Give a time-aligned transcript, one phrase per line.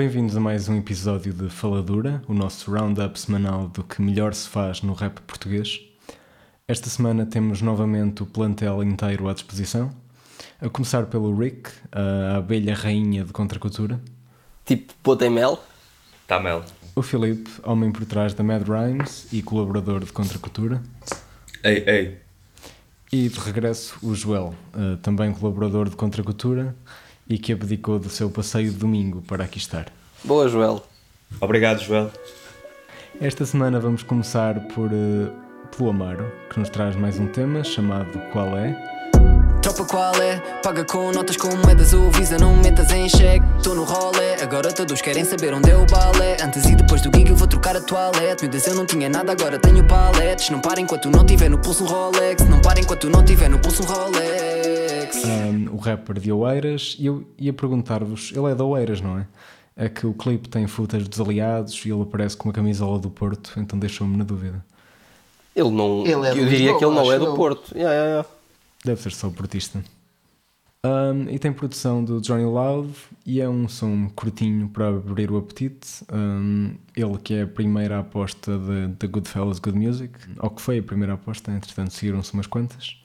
[0.00, 4.48] Bem-vindos a mais um episódio de Faladura, o nosso roundup semanal do que melhor se
[4.48, 5.78] faz no rap português.
[6.66, 9.94] Esta semana temos novamente o plantel inteiro à disposição,
[10.58, 14.00] a começar pelo Rick, a abelha rainha de contracultura.
[14.64, 15.62] Tipo, pô, mel?
[16.26, 16.64] Tá mel.
[16.96, 20.82] O Filipe, homem por trás da Mad Rhymes e colaborador de contracultura.
[21.62, 22.18] Ei, ei.
[23.12, 26.74] E de regresso o Joel, uh, também colaborador de Contracultura
[27.30, 29.86] e que abdicou do seu passeio de domingo para aqui estar.
[30.24, 30.84] Boa, Joel.
[31.40, 32.10] Obrigado, Joel.
[33.20, 35.30] Esta semana vamos começar por, uh,
[35.74, 38.99] pelo Amaro, que nos traz mais um tema chamado Qual é?
[39.70, 40.36] Tropa qual é?
[40.64, 43.46] Paga com notas com moedas ou visa, não metas em cheque.
[43.62, 46.38] Tô no rolê, agora todos querem saber onde é o balé.
[46.42, 48.42] Antes e depois do gig eu vou trocar a toalete.
[48.42, 50.50] Miúdas eu não tinha nada, agora tenho paletes.
[50.50, 52.44] Não para enquanto não tiver no pulso um Rolex.
[52.48, 55.24] Não para enquanto não tiver no pulso um Rolex.
[55.24, 59.26] Um, o rapper de Oeiras, e eu ia perguntar-vos, ele é de Oeiras, não é?
[59.76, 63.08] É que o clipe tem footage dos aliados e ele aparece com uma camisola do
[63.08, 64.64] Porto, então deixou-me na dúvida.
[65.54, 66.04] Ele não.
[66.04, 67.72] Ele é eu diria que ele não é do Porto.
[67.72, 68.39] Yeah, yeah, yeah.
[68.84, 69.82] Deve ser só portista.
[70.82, 72.94] Um, e tem produção do Johnny Loud
[73.26, 76.02] e é um som curtinho para abrir o apetite.
[76.10, 80.82] Um, ele que é a primeira aposta da Goodfellas Good Music, ou que foi a
[80.82, 82.96] primeira aposta, entretanto seguiram-se umas quantas.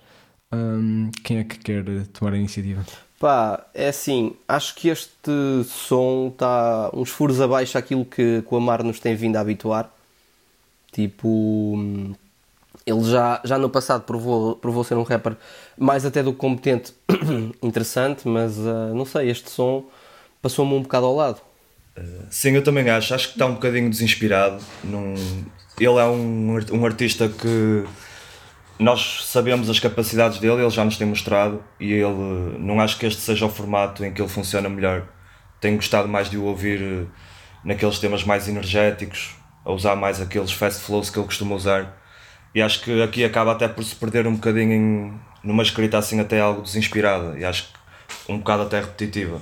[0.53, 2.85] Um, quem é que quer tomar a iniciativa?
[3.19, 5.31] Pá, é assim, acho que este
[5.65, 9.91] som está uns furos abaixo daquilo que, que o Amar nos tem vindo a habituar.
[10.93, 11.77] Tipo,
[12.86, 15.36] ele já, já no passado provou, provou ser um rapper
[15.78, 16.94] mais até do que competente,
[17.61, 19.86] interessante, mas uh, não sei, este som
[20.41, 21.41] passou-me um bocado ao lado.
[21.97, 23.13] Uh, sim, eu também acho.
[23.16, 24.63] Acho que está um bocadinho desinspirado.
[24.83, 25.16] Num...
[25.80, 27.86] Ele é um, um artista que
[28.78, 33.06] nós sabemos as capacidades dele, ele já nos tem mostrado e ele não acho que
[33.06, 35.08] este seja o formato em que ele funciona melhor.
[35.59, 37.06] Tenho gostado mais de o ouvir eh,
[37.63, 42.04] naqueles temas mais energéticos, a usar mais aqueles fast flows que ele costuma usar
[42.55, 46.21] e acho que aqui acaba até por se perder um bocadinho em, numa escrita assim
[46.21, 49.41] até algo desinspirada e acho que um bocado até repetitiva.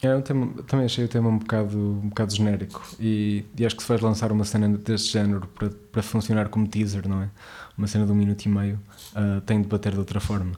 [0.00, 3.82] É, tema, também achei o tema um bocado, um bocado genérico e, e acho que
[3.82, 7.28] se vais lançar uma cena deste género para, para funcionar como teaser, não é?
[7.76, 8.78] Uma cena de um minuto e meio,
[9.16, 10.52] uh, tem de bater de outra forma.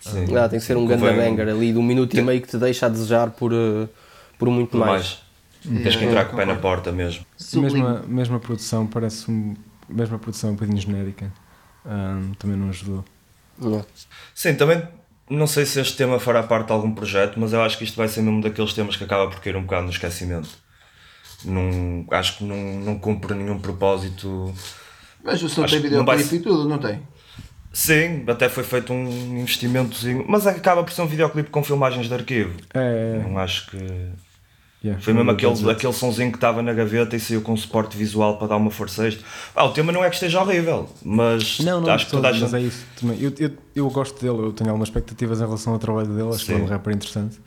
[0.00, 0.36] Sim.
[0.36, 2.56] Ah, tem que ser um grande banger ali de um minuto e meio que te
[2.56, 3.88] deixa a desejar por, uh,
[4.38, 5.20] por muito por mais.
[5.64, 5.82] mais.
[5.82, 7.24] Tens que entrar com o pé na porta mesmo.
[7.54, 9.54] Mesmo a, mesmo a produção parece um
[9.92, 11.32] mesmo a produção um bocadinho genérica
[11.84, 13.04] um, também não ajudou.
[14.34, 14.82] Sim, também
[15.30, 17.96] não sei se este tema fará parte de algum projeto, mas eu acho que isto
[17.96, 20.50] vai ser mesmo daqueles temas que acaba por cair um bocado no esquecimento.
[21.44, 24.54] Não, acho que não, não cumpre nenhum propósito.
[25.24, 26.38] Mas o som tem videoclipe vai...
[26.38, 27.00] e tudo, não tem?
[27.72, 32.14] Sim, até foi feito um investimentozinho, mas acaba por ser um videoclipe com filmagens de
[32.14, 32.58] arquivo.
[32.74, 33.22] É.
[33.24, 33.78] Não acho que.
[34.84, 38.36] Yeah, Foi mesmo aquele, aquele sonzinho que estava na gaveta e saiu com suporte visual
[38.36, 39.24] para dar uma força extra.
[39.54, 42.32] Ah, o tema não é que esteja horrível, mas não, não, acho que toda a
[42.32, 42.42] gente.
[42.42, 43.22] Mas é isso também.
[43.22, 46.40] Eu, eu, eu gosto dele, eu tenho algumas expectativas em relação ao trabalho dele, acho
[46.40, 46.46] Sim.
[46.46, 47.38] que é um rapper interessante.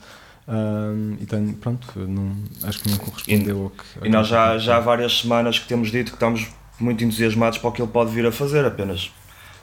[0.48, 4.08] Um, e tenho, pronto, não, acho que não correspondeu e, ao que.
[4.08, 6.48] E nós já, já há várias semanas que temos dito que estamos
[6.80, 9.12] muito entusiasmados para o que ele pode vir a fazer, apenas.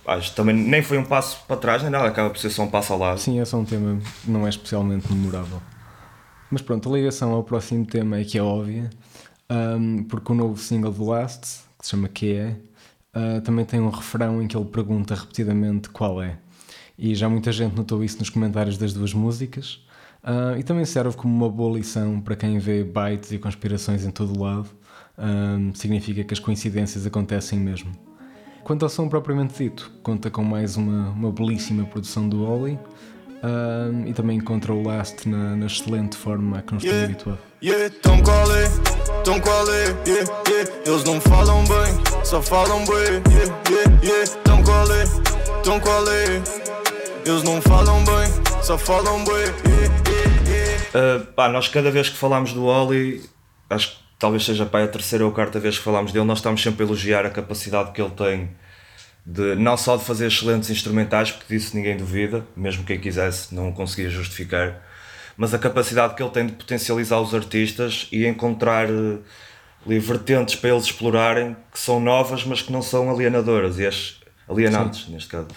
[0.05, 2.69] Acho também nem foi um passo para trás nem nada, acaba por ser só um
[2.69, 3.19] passo ao lado.
[3.19, 5.63] Sim, é só um tema não é especialmente memorável.
[6.53, 8.91] Mas pronto, a ligação ao próximo tema é que é óbvia,
[9.51, 12.57] um, porque o novo single do Last, que se chama Que é,
[13.17, 16.37] uh, também tem um refrão em que ele pergunta repetidamente qual é.
[16.99, 19.83] E já muita gente notou isso nos comentários das duas músicas.
[20.23, 24.11] Uh, e também serve como uma boa lição para quem vê bytes e conspirações em
[24.11, 24.69] todo lado.
[25.17, 27.91] Um, significa que as coincidências acontecem mesmo.
[28.63, 32.79] Quanto ao som propriamente dito, conta com mais uma, uma belíssima produção do Oli,
[33.43, 37.39] um, e também encontra o Last na, na excelente forma que nos yeah, habituado.
[37.63, 38.69] Yeah, tão qual é,
[39.25, 40.73] tão qual é, yeah, yeah.
[40.87, 44.33] Eles não falam bem, só falam bem, yeah, yeah, yeah.
[44.45, 45.05] Tão qual é,
[45.63, 46.43] tão qual é.
[47.25, 51.21] Eles não falam bem, só falam bem, yeah, yeah, yeah.
[51.21, 53.23] Uh, pá, nós cada vez que falamos do Oli,
[53.71, 56.39] acho que talvez seja pá, a terceira ou a quarta vez que falamos dele, nós
[56.39, 58.51] estamos sempre a elogiar a capacidade que ele tem
[59.25, 63.73] de não só de fazer excelentes instrumentais, porque disso ninguém duvida, mesmo quem quisesse não
[63.73, 64.83] conseguia justificar,
[65.37, 69.23] mas a capacidade que ele tem de potencializar os artistas e encontrar uh,
[69.87, 75.05] vertentes para eles explorarem que são novas, mas que não são alienadoras e as, alienantes,
[75.05, 75.13] Sim.
[75.13, 75.49] neste caso.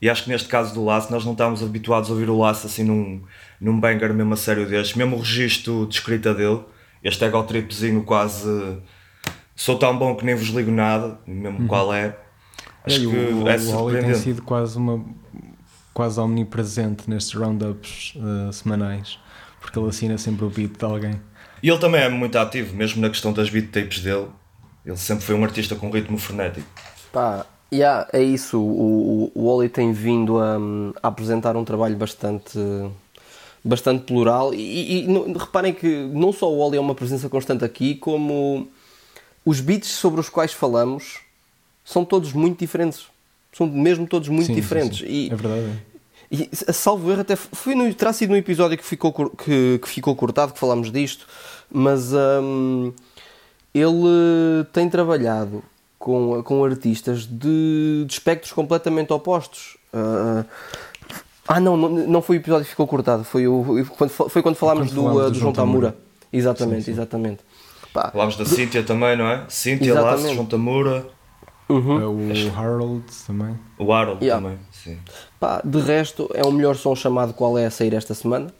[0.00, 2.66] E acho que neste caso do Laço, nós não estamos habituados a ouvir o Laço
[2.66, 3.22] assim num,
[3.60, 6.60] num banger mesmo a sério deste, mesmo o registro de escrita dele,
[7.02, 8.78] este ego tripzinho quase.
[9.56, 11.66] Sou tão bom que nem vos ligo nada, mesmo uhum.
[11.66, 12.16] qual é
[12.84, 15.02] Acho é, que o, é o Holly tem sido quase uma
[15.94, 19.18] quase omnipresente nestes roundups uh, semanais,
[19.60, 21.20] porque ele assina sempre o beat de alguém.
[21.62, 24.26] E ele também é muito ativo, mesmo na questão das beat tapes dele.
[24.84, 26.66] Ele sempre foi um artista com ritmo frenético.
[27.10, 28.58] Pá, yeah, é isso.
[28.58, 30.58] O, o, o Oli tem vindo a,
[31.02, 32.58] a, apresentar um trabalho bastante,
[33.64, 34.52] bastante plural.
[34.52, 38.68] E, e, reparem que não só o Oli é uma presença constante aqui, como
[39.46, 41.23] os beats sobre os quais falamos
[41.84, 43.06] são todos muito diferentes.
[43.52, 44.98] São mesmo todos muito sim, diferentes.
[44.98, 45.12] Sim, sim.
[45.12, 45.82] E, é verdade.
[46.30, 50.16] E, salvo erro, até foi no, terá sido no episódio que ficou, que, que ficou
[50.16, 51.26] cortado que falámos disto,
[51.70, 52.92] mas um,
[53.72, 55.62] ele tem trabalhado
[55.98, 59.76] com, com artistas de, de espectros completamente opostos.
[59.92, 60.44] Uh,
[61.46, 63.84] ah, não, não, não foi o episódio que ficou cortado, foi, o,
[64.28, 65.96] foi quando falámos quando do, uh, do, João Tamura.
[66.32, 66.90] Exatamente, sim, sim.
[66.92, 67.40] exatamente.
[67.92, 69.44] Pá, Falámos da Cíntia também, não é?
[69.48, 71.06] Cíntia, Laço, João Tamura.
[71.68, 72.00] Uhum.
[72.00, 73.58] É o Harold também.
[73.78, 74.42] O Harold yeah.
[74.42, 74.98] também, sim.
[75.40, 78.52] Pá, de resto, é o melhor som chamado Qual é a sair esta semana.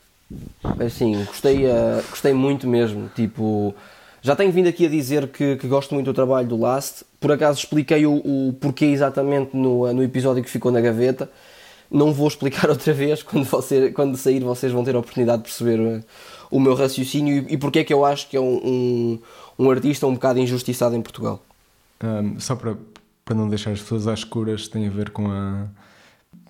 [0.85, 3.11] Assim, gostei, uh, gostei muito mesmo.
[3.15, 3.75] Tipo,
[4.23, 7.05] já tenho vindo aqui a dizer que, que gosto muito do trabalho do Last.
[7.21, 11.31] Por acaso expliquei o, o porquê exatamente no, no episódio que ficou na gaveta.
[11.91, 13.23] Não vou explicar outra vez.
[13.23, 16.03] Quando, você, quando sair, vocês vão ter a oportunidade de perceber uh,
[16.51, 19.19] o meu raciocínio e, e porque é que eu acho que é um, um,
[19.59, 21.43] um artista um bocado injustiçado em Portugal.
[22.03, 22.77] Um, só para,
[23.25, 25.69] para não deixar as pessoas às escuras, tem a ver com a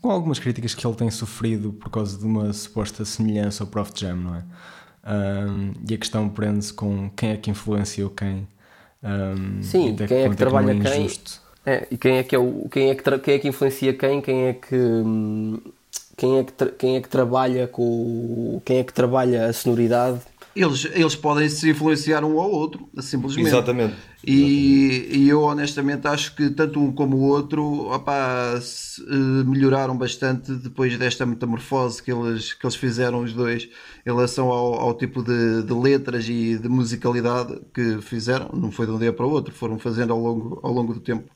[0.05, 3.91] com algumas críticas que ele tem sofrido por causa de uma suposta semelhança ao Prof
[3.94, 4.43] Jam, não é?
[5.06, 8.47] Um, e a questão prende-se com quem é que influenciou quem.
[9.03, 11.11] Um, Sim, quem é que trabalha é quem.
[11.67, 14.21] É, e quem é que é o, quem é que, quem é que influencia quem,
[14.21, 14.76] quem é que
[16.17, 20.21] quem é que, quem é que trabalha com quem é que trabalha a sonoridade
[20.56, 23.49] eles, eles podem se influenciar um ao outro, simplesmente.
[23.49, 23.95] Exatamente.
[24.27, 29.97] E, e eu honestamente acho que tanto um como o outro opa, se, uh, melhoraram
[29.97, 34.95] bastante depois desta metamorfose que eles, que eles fizeram os dois em relação ao, ao
[34.95, 38.49] tipo de, de, letras e de musicalidade que fizeram.
[38.55, 41.00] Não foi de um dia para o outro, foram fazendo ao longo, ao longo do
[41.00, 41.31] tempo.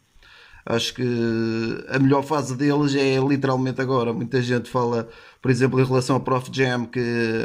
[0.71, 4.13] Acho que a melhor fase deles é literalmente agora.
[4.13, 5.09] Muita gente fala
[5.41, 7.01] por exemplo, em relação ao Prof Jam, que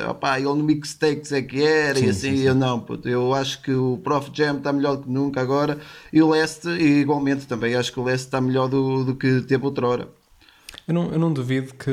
[0.10, 2.44] opá, ele no mixtapes é que era sim, e assim, sim, sim.
[2.44, 5.80] eu não, puto, eu acho que o Prof Jam está melhor do que nunca agora
[6.12, 9.64] e o Leste, igualmente também, acho que o Leste está melhor do, do que teve
[9.64, 10.08] outrora.
[10.88, 11.92] Eu não, eu não duvido que,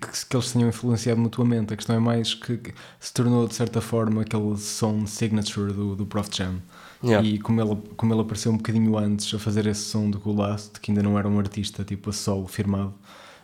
[0.00, 1.72] que, que, eles tenham influenciado mutuamente.
[1.72, 5.94] A questão é mais que, que, se tornou de certa forma aquele som signature do,
[5.94, 6.56] do Prof Jam.
[7.02, 7.26] Yeah.
[7.26, 10.80] E como ele, como ele apareceu um bocadinho antes a fazer esse som do Last,
[10.80, 12.94] que ainda não era um artista tipo a solo firmado,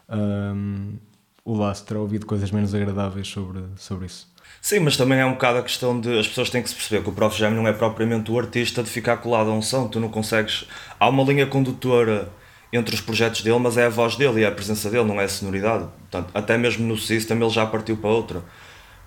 [0.09, 0.95] um,
[1.45, 4.33] o Laço terá ouvido coisas menos agradáveis sobre, sobre isso.
[4.61, 6.19] Sim, mas também é um bocado a questão de.
[6.19, 7.37] As pessoas têm que se perceber que o Prof.
[7.37, 9.87] Jam não é propriamente o artista de ficar colado a um som.
[9.89, 10.67] Tu não consegues.
[10.99, 12.31] Há uma linha condutora
[12.73, 15.21] entre os projetos dele, mas é a voz dele e é a presença dele, não
[15.21, 15.85] é a sonoridade.
[16.11, 18.43] Portanto, até mesmo no System ele já partiu para outra.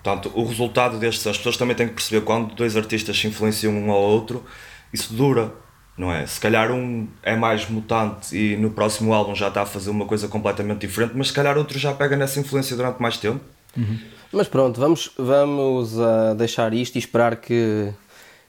[0.08, 1.26] Portanto, o resultado destes.
[1.26, 4.44] As pessoas também têm que perceber quando dois artistas se influenciam um ao outro,
[4.92, 5.52] isso dura
[5.98, 6.24] não é?
[6.24, 10.06] Se calhar um é mais mutante e no próximo álbum já está a fazer uma
[10.06, 13.40] coisa completamente diferente, mas se calhar outro já pega nessa influência durante mais tempo.
[13.76, 13.98] Uhum.
[14.30, 17.92] Mas pronto, vamos, vamos uh, deixar isto e esperar que,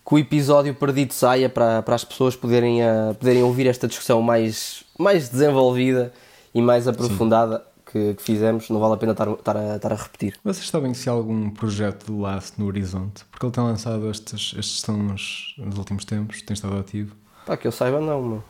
[0.06, 4.22] que o episódio perdido saia para, para as pessoas poderem, uh, poderem ouvir esta discussão
[4.22, 6.14] mais, mais desenvolvida
[6.54, 8.70] e mais aprofundada que, que, fizemos.
[8.70, 10.38] Não vale a pena estar, estar, a, estar a repetir.
[10.44, 13.26] Vocês sabem se há algum projeto do Last no horizonte?
[13.32, 17.16] Porque ele tem lançado estes, estes sons nos últimos tempos, tem estado ativo.
[17.46, 18.44] Pá, que eu saiba não, meu.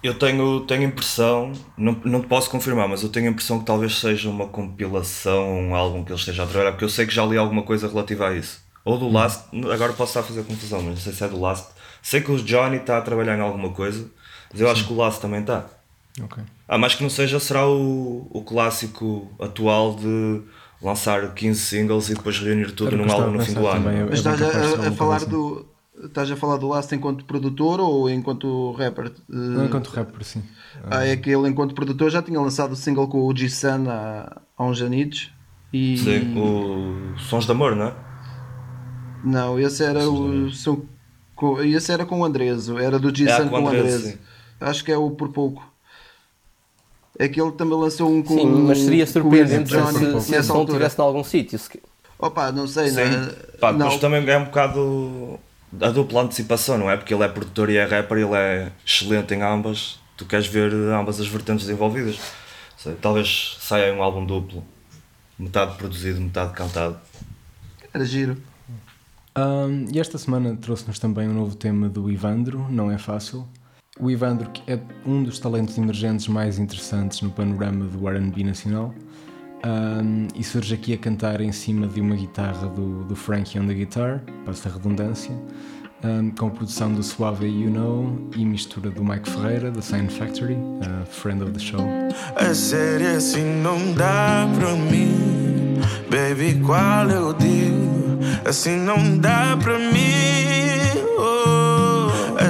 [0.00, 3.64] Eu tenho, tenho impressão, não, não te posso confirmar, mas eu tenho a impressão que
[3.64, 7.12] talvez seja uma compilação, um álbum que ele esteja a trabalhar, porque eu sei que
[7.12, 8.60] já li alguma coisa relativa a isso.
[8.84, 11.40] Ou do Last, agora posso estar a fazer confusão, mas não sei se é do
[11.40, 11.72] Last.
[12.00, 14.08] Sei que o Johnny está a trabalhar em alguma coisa,
[14.52, 14.72] mas eu Sim.
[14.72, 15.66] acho que o Last também está.
[16.22, 16.42] Ok.
[16.66, 20.42] Ah, mais que não seja, será o, o clássico atual de
[20.82, 23.88] lançar 15 singles e depois reunir tudo num álbum no fim do ano.
[23.88, 25.28] É mas estás a, a falar assim.
[25.30, 25.66] do
[26.04, 29.12] Estás a falar do Last enquanto produtor ou enquanto rapper?
[29.28, 30.42] Não, enquanto rapper, sim.
[30.88, 34.40] Ah, é que ele, enquanto produtor, já tinha lançado o single com o G-Sun há,
[34.56, 35.32] há uns anitos.
[35.72, 35.98] E...
[35.98, 37.94] Sim, o Sons de Amor, não é?
[39.24, 40.48] Não, esse era o.
[40.50, 40.82] Som,
[41.34, 44.18] com, esse era com o Andreso, era do G-Sun é, com, com o Andreso.
[44.60, 45.67] Acho que é o Por Pouco.
[47.18, 50.62] É que ele também lançou um com Sim, mas seria surpreendente se, se esse som
[50.62, 51.58] estivesse em algum sítio.
[52.18, 52.96] Opa, não sei, Sim.
[52.96, 53.26] não, é?
[53.60, 53.98] Pá, não.
[53.98, 55.38] também é um bocado
[55.80, 56.96] a dupla antecipação, não é?
[56.96, 59.98] Porque ele é produtor e é rapper, ele é excelente em ambas.
[60.16, 62.18] Tu queres ver ambas as vertentes envolvidas.
[62.76, 64.64] Sei, talvez saia um álbum duplo,
[65.38, 66.98] metade produzido, metade cantado.
[67.92, 68.36] Era giro.
[69.36, 73.46] Um, e esta semana trouxe-nos também um novo tema do Ivandro, Não é Fácil.
[74.00, 78.94] O Ivandro é um dos talentos emergentes mais interessantes no panorama do R&B nacional
[79.64, 83.66] Um, e surge aqui a cantar em cima de uma guitarra do, do Frankie on
[83.66, 85.34] the guitar, passa a redundância,
[86.04, 90.54] um, com produção do Suave You Know e mistura do Mike Ferreira, da Sign Factory,
[90.54, 91.84] uh, friend of the show.
[92.36, 98.48] A série assim não dá para mim, baby, qual eu digo?
[98.48, 101.67] Assim não dá para mim, oh.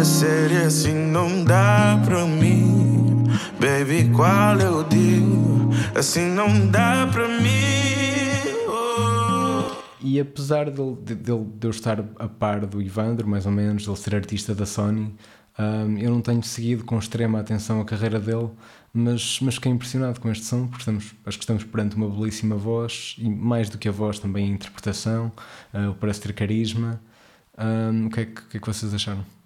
[0.04, 3.24] Série assim não dá para mim,
[3.60, 5.70] baby, qual eu digo?
[5.94, 7.48] Assim não dá para mim.
[8.68, 9.74] Oh.
[10.00, 13.88] E apesar de, de, de, eu estar a par do Ivandro, mais ou menos, de
[13.88, 15.14] ele ser artista da Sony,
[15.58, 18.50] um, eu não tenho seguido com extrema atenção a carreira dele,
[18.92, 22.54] mas, mas fiquei impressionado com este som, porque estamos, acho que estamos perante uma belíssima
[22.54, 25.32] voz, e mais do que a voz, também a interpretação,
[25.74, 27.00] uh, parece ter carisma.
[27.58, 29.37] Um, o, que é que, que, é que vocês acharam?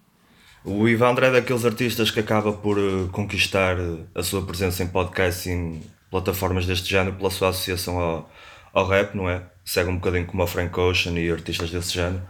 [0.64, 4.86] O Ivandro é daqueles artistas que acaba por uh, conquistar uh, a sua presença em
[4.86, 8.30] podcasting plataformas deste género pela sua associação ao,
[8.72, 9.42] ao rap, não é?
[9.64, 12.22] Segue um bocadinho como a Frank Ocean e artistas desse género.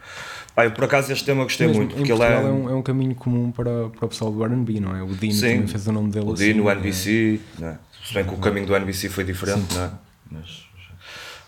[0.54, 1.94] Pai, por acaso este tema eu gostei muito.
[1.94, 2.32] Porque ele é...
[2.32, 5.02] É, um, é um caminho comum para, para o pessoal do RB, não é?
[5.02, 6.44] O Dino Sim, também fez o nome dele o assim.
[6.44, 7.60] Dino, o NBC, é...
[7.60, 7.78] não é?
[8.04, 9.78] Se bem que o caminho do NBC foi diferente, Sim.
[9.78, 9.90] não é?
[10.30, 10.72] Mas,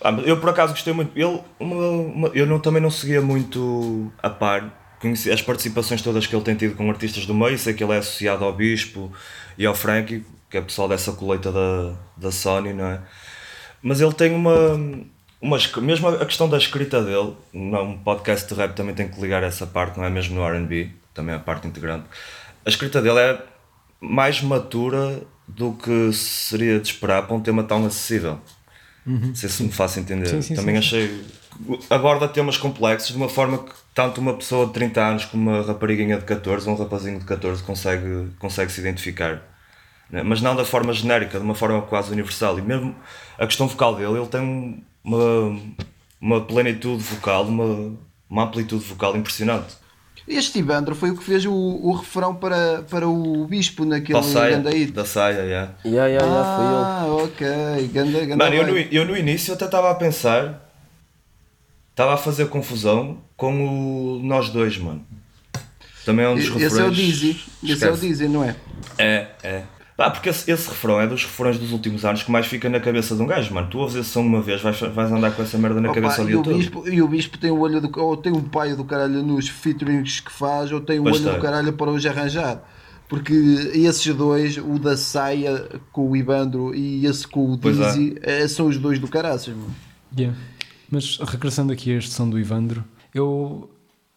[0.05, 1.19] ah, eu por acaso gostei muito.
[1.19, 4.84] Ele, uma, uma, eu não, também não seguia muito a par.
[5.05, 7.93] Conheci as participações todas que ele tem tido com artistas do meio, sei que ele
[7.93, 9.13] é associado ao Bispo
[9.59, 13.03] e ao Frankie, que é pessoal dessa colheita da, da Sony, não é?
[13.83, 14.81] Mas ele tem uma,
[15.43, 15.59] uma.
[15.83, 19.67] Mesmo a questão da escrita dele, um podcast de rap também tem que ligar essa
[19.67, 20.09] parte, não é?
[20.09, 22.07] Mesmo no RB, também é a parte integrante.
[22.65, 23.43] A escrita dele é
[24.01, 28.41] mais matura do que seria de esperar para um tema tão acessível.
[29.07, 29.19] Uhum.
[29.19, 30.29] Não sei se me faço entender.
[30.29, 31.25] Sim, sim, também sim, achei.
[31.89, 35.63] Aborda temas complexos de uma forma que tanto uma pessoa de 30 anos como uma
[35.63, 39.41] rapariguinha de 14 ou um rapazinho de 14 consegue, consegue se identificar
[40.11, 40.23] né?
[40.23, 42.59] mas não da forma genérica, de uma forma quase universal.
[42.59, 42.95] E mesmo
[43.39, 45.61] a questão vocal dele, ele tem uma,
[46.21, 47.97] uma plenitude vocal, uma,
[48.29, 49.75] uma amplitude vocal impressionante.
[50.27, 54.69] Este Ivandro foi o que fez o, o refrão para, para o Bispo naquele grande
[54.69, 54.87] aí.
[54.87, 55.75] Da saia, yeah.
[55.85, 57.25] Yeah, yeah, yeah, ah, foi ele.
[57.25, 57.89] ok.
[57.89, 60.64] Ganda, ganda Mano, eu no, eu no início até estava a pensar,
[61.95, 65.07] estava a fazer confusão com o Nós Dois, mano.
[66.05, 66.73] Também é um dos refrões.
[66.73, 68.57] Esse é o Dizzy, esse é o Dizzy, não é?
[68.99, 69.63] É, é.
[69.97, 72.81] Ah, porque esse, esse, refrão é dos refrões dos últimos anos que mais fica na
[72.81, 73.69] cabeça de um gajo, mano.
[73.71, 76.23] Tu ouves esse som uma vez, vais, vais andar com essa merda na Opa, cabeça
[76.23, 76.59] o dia todo.
[76.59, 79.49] Bispo, e o Bispo tem o olho do, ou tem um pai do caralho nos
[79.49, 82.61] featurings que faz, ou tem o olho do caralho para hoje arranjar.
[83.09, 88.43] Porque esses dois, o da Saia com o Ibandro e esse com o Dizzy, é.
[88.43, 88.49] é.
[88.49, 89.75] são os dois do caraças, mano.
[90.17, 90.37] Yeah.
[90.91, 93.71] Mas regressando aqui a este som do Ivandro, eu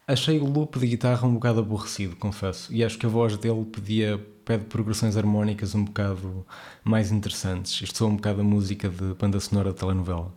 [0.08, 2.74] achei o loop de guitarra um bocado aborrecido, confesso.
[2.74, 6.46] E acho que a voz dele podia pede progressões harmónicas um bocado
[6.82, 7.82] mais interessantes.
[7.82, 10.34] Isto sou um bocado a música de banda sonora de telenovela.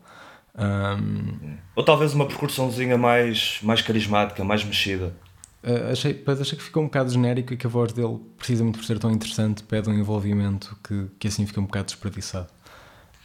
[0.59, 5.15] Um, Ou talvez uma percussãozinha mais, mais carismática, mais mexida.
[5.63, 8.79] Uh, achei, pois achei que ficou um bocado genérico e que a voz dele, precisamente
[8.79, 12.49] por ser tão interessante, pede um envolvimento que, que assim fica um bocado desperdiçado.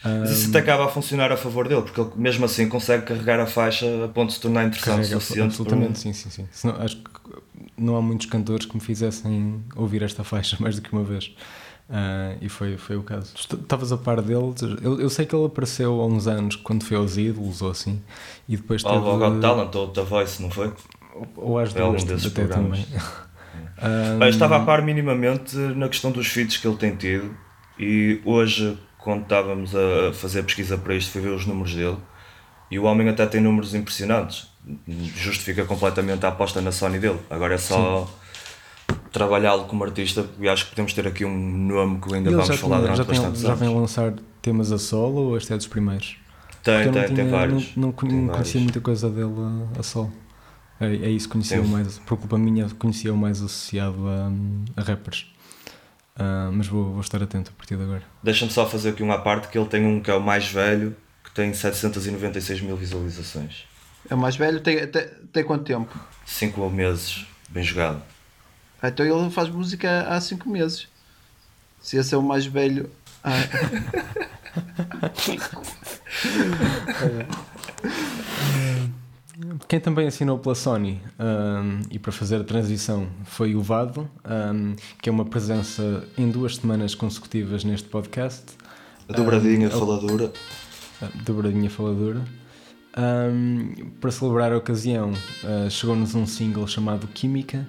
[0.05, 3.39] Mas isso até acaba a funcionar a favor dele, porque ele mesmo assim consegue carregar
[3.39, 5.47] a faixa a ponto de se tornar interessante o suficiente.
[5.47, 6.47] Absolutamente, sim, sim, sim.
[6.51, 7.11] Senão, acho que
[7.77, 11.35] não há muitos cantores que me fizessem ouvir esta faixa mais do que uma vez.
[11.87, 13.33] Uh, e foi, foi o caso.
[13.35, 14.53] Estavas a par dele?
[14.81, 18.01] Eu, eu sei que ele apareceu há uns anos quando foi aos ídolos ou assim.
[18.49, 18.95] E depois teve...
[18.95, 20.73] Ou Got Talent ou The Voice, não foi?
[21.13, 22.85] Ou, ou às duas, até também.
[23.81, 24.23] um...
[24.23, 27.35] Eu estava a par minimamente na questão dos feats que ele tem tido.
[27.77, 31.97] E hoje, quando estávamos a fazer a pesquisa para isto, fui ver os números dele.
[32.69, 34.49] E o homem até tem números impressionantes
[35.15, 37.19] justifica completamente a aposta na Sony dele.
[37.29, 38.09] Agora é só
[39.11, 42.81] trabalhá-lo como artista e acho que podemos ter aqui um nome que ainda vamos falar
[42.81, 46.17] durante já bastante tem, Já vem lançar temas a solo ou este é dos primeiros?
[46.63, 47.75] Tem, tem, tinha, tem vários.
[47.75, 49.33] Não, não, tem não conhecia muita coisa dele
[49.75, 50.11] a, a solo.
[50.79, 54.31] É, é isso, conhecia mais, por culpa minha, conhecia o mais associado a,
[54.81, 55.27] a rappers.
[56.17, 58.01] Uh, mas vou, vou estar atento a partir de agora.
[58.23, 60.95] Deixa-me só fazer aqui uma parte que ele tem um que é o mais velho,
[61.23, 63.65] que tem 796 mil visualizações.
[64.09, 65.93] É o mais velho, tem, tem, tem quanto tempo?
[66.25, 68.01] 5 meses, bem jogado.
[68.81, 70.87] Ah, então ele faz música há 5 meses.
[71.81, 72.89] Se esse é o mais velho.
[73.23, 73.31] Ah.
[79.67, 84.75] Quem também assinou pela Sony um, e para fazer a transição foi o Vado, um,
[85.01, 88.43] que é uma presença em duas semanas consecutivas neste podcast.
[89.09, 90.31] A dobradinha um, faladora.
[91.01, 92.21] A dobradinha faladora.
[93.99, 97.67] Para celebrar a ocasião, uh, chegou-nos um single chamado Química,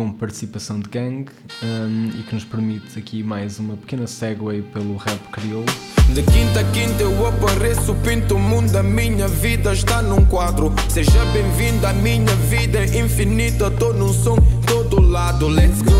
[0.00, 1.26] com participação de Gang,
[1.62, 5.66] um, e que nos permite aqui mais uma pequena segue pelo rap crioulo.
[6.14, 10.72] De quinta a quinta eu apareço, pinto o mundo, a minha vida está num quadro.
[10.88, 15.92] Seja bem-vindo à minha vida é infinita, tô num som todo lado, let's go.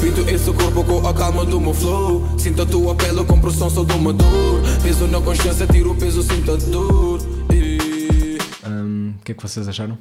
[0.00, 2.26] Pinto esse corpo com a calma do meu flow.
[2.38, 4.62] Sinto a tua pele, compro o som, sou do dor.
[4.82, 7.20] Peso na consciência, tiro o peso, sinto a dor.
[7.52, 8.38] E...
[8.66, 9.98] Um, o que é que vocês acharam?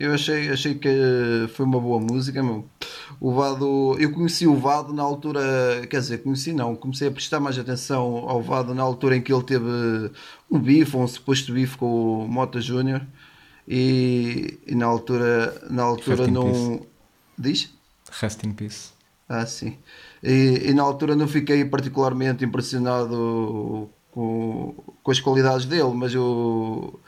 [0.00, 0.88] Eu achei, achei que
[1.54, 2.64] foi uma boa música, meu.
[3.20, 7.40] O Vado, eu conheci o Vado na altura, quer dizer, conheci não, comecei a prestar
[7.40, 10.10] mais atenção ao Vado na altura em que ele teve
[10.50, 13.06] um bife, um suposto bife com o Mota Júnior
[13.66, 16.86] e, e, na altura, na altura Rest não.
[17.38, 17.70] Diz?
[18.20, 18.90] Rest in peace.
[19.28, 19.76] Ah, sim.
[20.22, 26.98] E, e na altura não fiquei particularmente impressionado com, com as qualidades dele, mas o,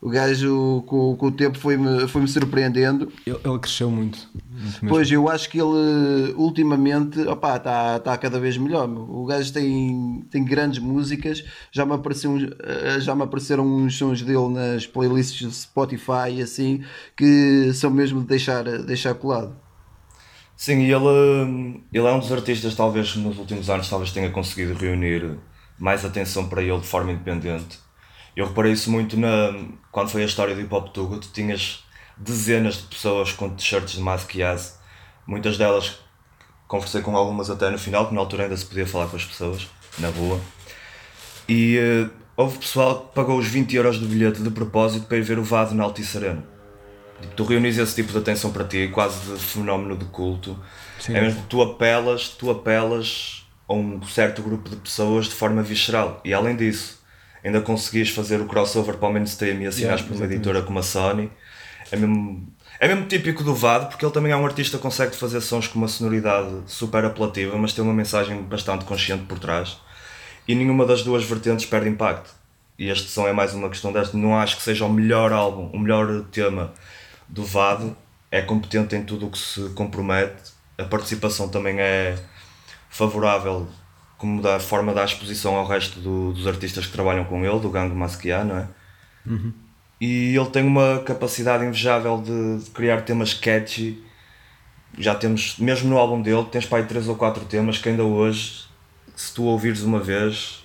[0.00, 3.12] o gajo com, com o tempo foi-me foi -me surpreendendo.
[3.26, 4.18] Ele, ele cresceu muito.
[4.32, 4.86] muito.
[4.88, 8.88] Pois, eu acho que ele ultimamente está tá cada vez melhor.
[8.88, 14.22] O gajo tem, tem grandes músicas, já me, apareceu, eh, já me apareceram uns sons
[14.22, 16.84] dele nas playlists de Spotify e assim,
[17.16, 19.56] que são mesmo de deixar, deixar colado.
[20.56, 24.74] Sim, e ele, ele é um dos artistas, talvez nos últimos anos, talvez tenha conseguido
[24.74, 25.38] reunir
[25.78, 27.78] mais atenção para ele de forma independente.
[28.38, 29.52] Eu reparei isso muito na,
[29.90, 31.82] quando foi a história do Hip Hop Tuga, tu tinhas
[32.16, 34.78] dezenas de pessoas com t-shirts de Yaz,
[35.26, 35.98] muitas delas
[36.68, 39.24] conversei com algumas até no final, que na altura ainda se podia falar com as
[39.24, 39.66] pessoas,
[39.98, 40.40] na rua.
[41.48, 45.22] E eh, houve pessoal que pagou os 20 euros do bilhete de propósito para ir
[45.22, 46.44] ver o Vado na Altice Arena.
[47.20, 50.56] Tipo, tu reunis esse tipo de atenção para ti, quase de fenómeno de culto.
[51.00, 51.16] Sim.
[51.16, 55.60] É mesmo que tu apelas, tu apelas a um certo grupo de pessoas de forma
[55.60, 56.20] visceral.
[56.24, 56.97] E além disso,
[57.48, 60.34] ainda conseguis fazer o crossover para o mainstream e assinares Yeah, por uma exatamente.
[60.34, 61.30] editora como a Sony.
[61.90, 62.46] É mesmo,
[62.78, 65.66] é mesmo típico do Vado, porque ele também é um artista que consegue fazer sons
[65.66, 69.78] com uma sonoridade super apelativa, mas tem uma mensagem bastante consciente por trás.
[70.46, 72.30] E nenhuma das duas vertentes perde impacto.
[72.78, 74.16] E este som é mais uma questão desta.
[74.16, 76.72] Não acho que seja o melhor álbum, o melhor tema
[77.28, 77.96] do Vado.
[78.30, 80.52] É competente em tudo o que se compromete.
[80.76, 82.16] A participação também é
[82.88, 83.66] favorável,
[84.18, 87.70] como da forma da exposição ao resto do- dos artistas que trabalham com ele, do
[87.70, 88.68] Gangue Masquiá, não é?
[90.00, 94.02] E ele tem uma capacidade invejável de, de criar temas catchy.
[94.98, 98.04] Já temos, mesmo no álbum dele, tens para aí 3 ou 4 temas que ainda
[98.04, 98.64] hoje,
[99.16, 100.64] se tu ouvires uma vez,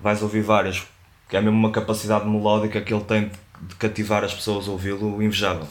[0.00, 0.82] vais ouvir várias.
[1.28, 3.30] Que é mesmo uma capacidade melódica que ele tem
[3.62, 5.66] de cativar as pessoas a ouvi-lo invejável.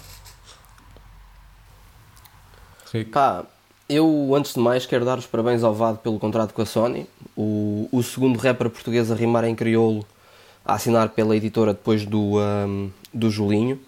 [2.94, 3.12] Rico.
[3.12, 3.46] Pá,
[3.94, 7.08] eu antes de mais quero dar os parabéns ao Vado pelo contrato com a Sony,
[7.36, 10.06] o, o segundo rapper português a rimar em crioulo,
[10.66, 13.80] a assinar pela editora depois do, ahm, do Julinho.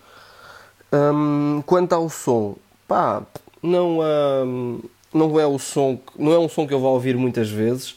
[0.92, 2.56] Ahm, quanto ao som,
[2.88, 3.24] pá,
[3.62, 4.80] não, ahm,
[5.14, 7.96] não é o som, que- não é um som que eu vou ouvir muitas vezes.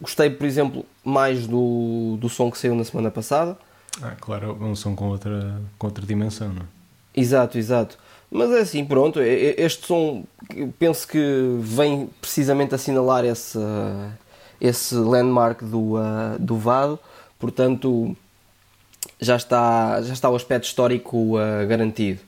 [0.00, 3.56] Gostei, por exemplo, mais do, do som que saiu na semana passada.
[4.02, 6.66] Ah, claro, é um som com outra, com outra dimensão, não é?
[7.18, 7.96] Exato, exato.
[8.30, 10.24] Mas é assim, pronto, e- e- este som
[10.78, 11.18] penso que
[11.60, 13.58] vem precisamente assinalar esse,
[14.60, 16.98] esse landmark do, uh, do Vado,
[17.38, 18.16] portanto
[19.20, 22.20] já está, já está o aspecto histórico uh, garantido.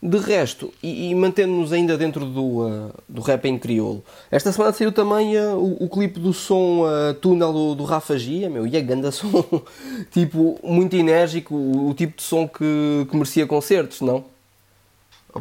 [0.00, 4.72] De resto, e, e mantendo-nos ainda dentro do, uh, do rap em crioulo, esta semana
[4.72, 8.64] saiu também uh, o, o clipe do som uh, Túnel do, do Rafa Gia, meu,
[8.64, 9.44] e a ganda som,
[10.12, 14.24] tipo, muito enérgico, o, o tipo de som que, que merecia concertos, não?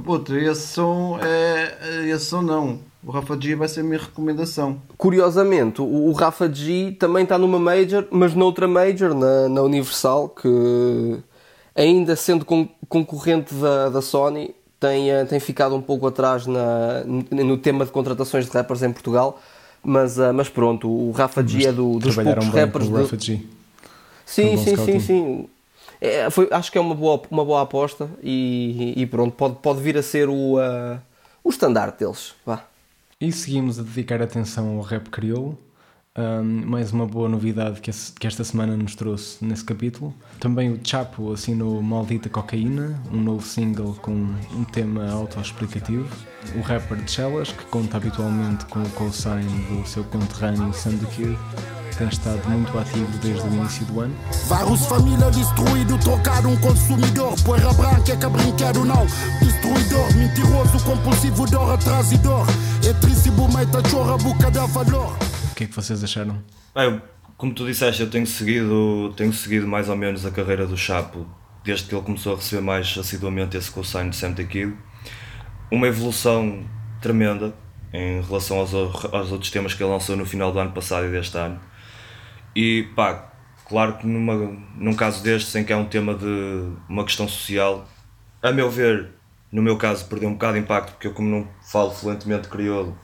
[0.04, 2.08] Puto, esse som é.
[2.10, 2.80] Esse som não.
[3.04, 4.82] O Rafa G vai ser a minha recomendação.
[4.98, 11.18] Curiosamente, o, Rafa G também está numa Major, mas noutra Major, na, na Universal, que
[11.76, 17.04] ainda sendo con- concorrente da, da Sony, tem, eh, tem ficado um pouco atrás na,
[17.06, 19.40] no tema de contratações de rappers em Portugal.
[19.84, 22.86] Mas, eh, mas pronto, o Rafa G é do, dos Trabalharam poucos bem rappers.
[22.88, 23.40] com o de- Rafa G.
[24.26, 25.00] Sim, sim, sim, scouting.
[25.00, 25.50] sim.
[26.00, 29.82] É, foi, acho que é uma boa, uma boa aposta e, e pronto, pode, pode
[29.82, 31.00] vir a ser o, eh,
[31.44, 32.36] o estandarte deles.
[32.46, 32.64] Vá.
[33.20, 35.58] E seguimos a dedicar atenção ao rap crioulo.
[36.20, 40.12] Um, mais uma boa novidade que, esse- que esta semana nos trouxe nesse capítulo.
[40.40, 46.08] Também o Chapo assinou Maldita Cocaína, um novo single com um tema autoexplicativo.
[46.56, 51.06] O rapper Chelas, que conta habitualmente com o co-sign do seu conterrâneo Sandy
[51.98, 54.16] Tem estado muito ativo desde o início do ano.
[54.48, 57.34] Vários família destruído, trocar um consumidor.
[57.44, 59.04] Poeira branca é que brinquedo não.
[59.42, 62.46] Destruidor, mentiroso, compulsivo, dor, atrasidor.
[62.88, 65.18] É triste, bumeita, chora, boca da valor.
[65.52, 66.38] O que é que vocês acharam?
[66.76, 67.02] Bem,
[67.36, 71.26] como tu disseste, eu tenho seguido, tenho seguido mais ou menos a carreira do Chapo
[71.64, 74.74] desde que ele começou a receber mais assiduamente esse consigno de Santa Kid.
[75.72, 76.64] Uma evolução
[77.02, 77.56] tremenda
[77.92, 81.10] em relação aos, aos outros temas que ele lançou no final do ano passado e
[81.10, 81.60] deste ano.
[82.58, 83.28] E pá,
[83.68, 87.86] Claro que numa, num caso destes, em que é um tema de uma questão social,
[88.42, 89.10] a meu ver,
[89.52, 92.98] no meu caso, perdeu um bocado de impacto, porque eu, como não falo fluentemente crioulo,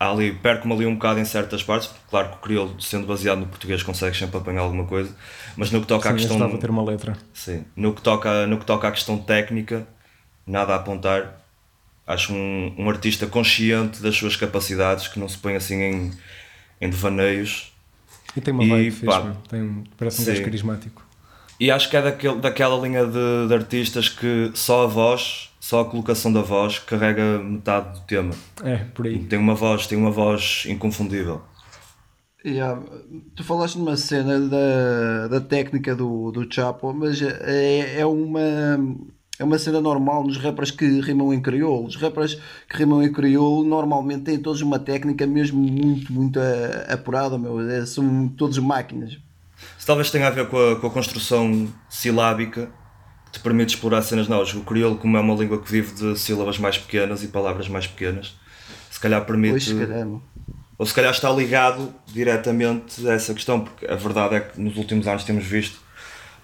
[0.00, 1.90] ali perco-me ali um bocado em certas partes.
[2.08, 5.14] Claro que o crioulo, sendo baseado no português, consegue sempre apanhar alguma coisa,
[5.54, 6.42] mas no que toca Sim, à questão.
[6.42, 7.14] a ter uma letra.
[7.34, 7.66] Sim.
[7.76, 9.86] No que, toca, no que toca à questão técnica,
[10.46, 11.42] nada a apontar.
[12.06, 16.10] Acho um, um artista consciente das suas capacidades, que não se põe assim em,
[16.80, 17.73] em devaneios.
[18.36, 21.02] E tem uma E, vibe fixe, pá, tem, parece um gajo carismático.
[21.58, 25.80] E acho que é daquele, daquela linha de, de artistas que só a voz, só
[25.80, 28.34] a colocação da voz, carrega metade do tema.
[28.62, 29.20] É, por aí.
[29.20, 31.42] Tem uma voz, tem uma voz inconfundível.
[32.44, 32.82] Yeah.
[33.34, 38.78] Tu falaste numa cena da, da técnica do, do Chapo, mas é, é uma
[39.38, 41.86] é uma cena normal nos rappers que rimam em crioulo.
[41.88, 42.34] Os rappers
[42.68, 47.60] que rimam em crioulo normalmente têm todos uma técnica mesmo muito, muito a- apurada, meu.
[47.68, 49.18] É, são todos máquinas.
[49.78, 52.70] Isso talvez tenha a ver com a, com a construção silábica
[53.26, 54.54] que te permite explorar cenas novas.
[54.54, 57.86] O crioulo, como é uma língua que vive de sílabas mais pequenas e palavras mais
[57.86, 58.36] pequenas,
[58.90, 59.50] se calhar permite.
[59.52, 60.22] Pois, se calhar, não.
[60.78, 64.76] ou se calhar está ligado diretamente a essa questão, porque a verdade é que nos
[64.76, 65.78] últimos anos temos visto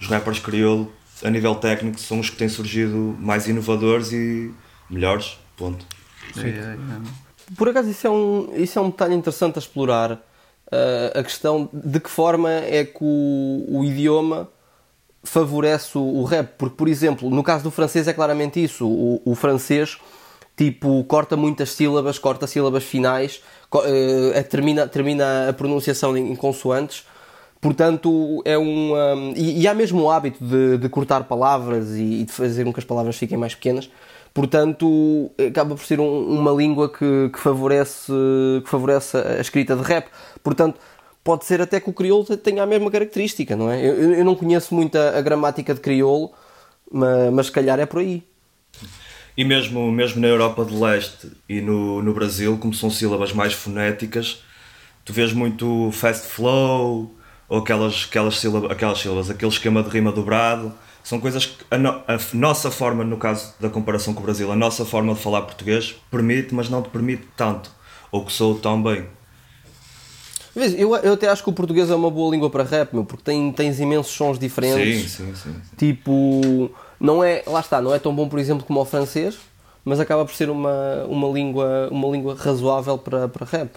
[0.01, 4.53] os rappers crioulo, a nível técnico, são os que têm surgido mais inovadores e
[4.89, 5.39] melhores.
[5.57, 5.85] Ponto.
[6.37, 6.77] É, é.
[7.57, 10.19] Por acaso, isso é um, isso é um detalhe interessante a explorar.
[10.71, 14.49] ah, a questão de que forma é que o, o idioma
[15.23, 16.55] favorece o, o rap.
[16.57, 18.87] Porque, por exemplo, no caso do francês é claramente isso.
[18.87, 19.99] O, o francês,
[20.57, 23.43] tipo, corta muitas sílabas, corta sílabas finais,
[23.85, 27.05] eh, termina, termina a pronunciação em, em consoantes.
[27.61, 28.95] Portanto, é um.
[28.95, 32.65] um, e, e há mesmo o hábito de, de cortar palavras e, e de fazer
[32.65, 33.91] com que as palavras fiquem mais pequenas.
[34.33, 38.13] Portanto, acaba por ser um- uma língua que, que favorece,
[38.65, 40.09] que favorece a escrita de rap.
[40.43, 40.79] Portanto,
[41.23, 43.85] pode ser até que o crioulo tenha a mesma característica, não é?
[43.85, 46.31] Eu, eu não conheço muito a, a gramática de crioulo,
[46.91, 48.23] mas, mas se calhar é por aí.
[49.37, 53.53] E mesmo, mesmo na Europa de Leste e no, no Brasil, como são sílabas mais
[53.53, 54.43] fonéticas,
[55.05, 57.11] tu vês muito fast flow
[57.51, 60.73] ou aquelas, aquelas, sílabas, aquelas sílabas, aquele esquema de rima dobrado.
[61.05, 64.53] São coisas que a, no- a nossa forma, no caso da comparação com o Brasil,
[64.53, 67.71] a nossa forma de falar português permite, mas não te permite tanto,
[68.13, 69.07] ou que sou tão bem.
[70.55, 73.23] Eu, eu até acho que o português é uma boa língua para rap, meu, porque
[73.25, 75.09] tem, tens imensos sons Sim, diferentes.
[75.09, 75.35] sim, sim.
[75.35, 75.77] sim.
[75.77, 79.39] Tipo, não é, lá está, não é tão bom, por exemplo, como o francês,
[79.85, 83.71] mas acaba por ser uma, uma, língua, uma língua razoável para, para rap.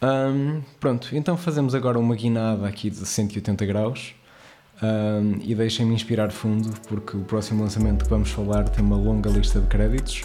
[0.00, 4.14] Ahm, pronto, então fazemos agora uma guinada aqui de 180 graus
[4.80, 9.28] Ahm, e deixem-me inspirar fundo porque o próximo lançamento que vamos falar tem uma longa
[9.28, 10.22] lista de créditos.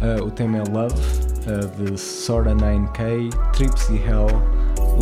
[0.00, 0.94] Ah, o tema é Love,
[1.46, 4.28] ah, de Sora 9K, Tripsy Hell,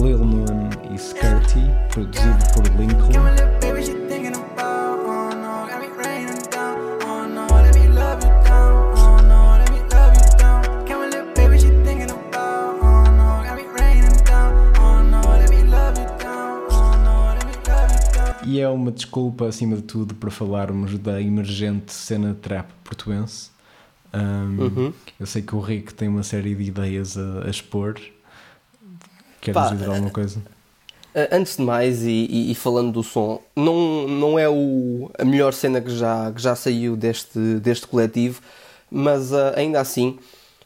[0.02, 3.57] Lil Moon e Skirty, produzido por Lincoln.
[18.58, 23.50] E é uma desculpa, acima de tudo, para falarmos da emergente cena trap portuense.
[24.12, 27.94] Ahm, Eu sei que o Rick tem uma série de ideias a, a expor.
[29.40, 30.42] Queres Pá, dizer alguma coisa?
[31.32, 35.52] Antes de mais, e, e- e falando do som, não, não é o, a melhor
[35.52, 38.40] cena que já, que já saiu deste, deste coletivo,
[38.90, 40.18] mas uh, ainda assim,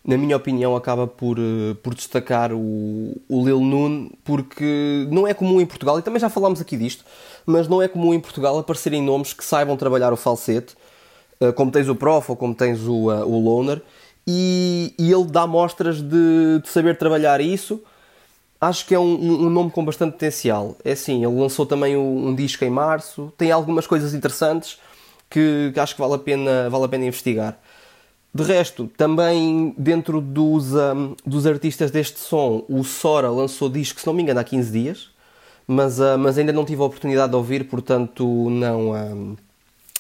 [0.05, 5.35] na minha opinião, acaba por, uh, por destacar o, o Lil Nun, porque não é
[5.35, 7.05] comum em Portugal, e também já falámos aqui disto,
[7.47, 10.75] mas não é comum em Portugal aparecerem nomes que saibam trabalhar o falsete,
[11.41, 13.81] uh, como tens o Prof ou como tens o, uh, o Loner,
[14.27, 17.83] e, e ele dá mostras de, de saber trabalhar isso
[18.61, 19.15] acho que é um,
[19.47, 20.77] um- nome com bastante potencial.
[20.85, 24.79] É assim, ele lançou também um, um disco em março, tem algumas coisas interessantes
[25.29, 27.59] que, que acho que vale a, pena, vale a pena investigar.
[28.35, 34.07] De resto, também dentro dos, ahm, dos artistas deste som, o Sora lançou disco, se
[34.07, 35.11] não me engano, há 15 dias,
[35.66, 39.35] mas, ah, mas ainda não tive a oportunidade de ouvir, portanto não, ahm,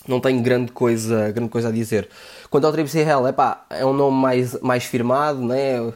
[0.08, 2.08] não tenho grande coisa, grande coisa a dizer.
[2.48, 5.92] Quanto ao Tripsy Hell, epá, é um nome mais, mais firmado, né?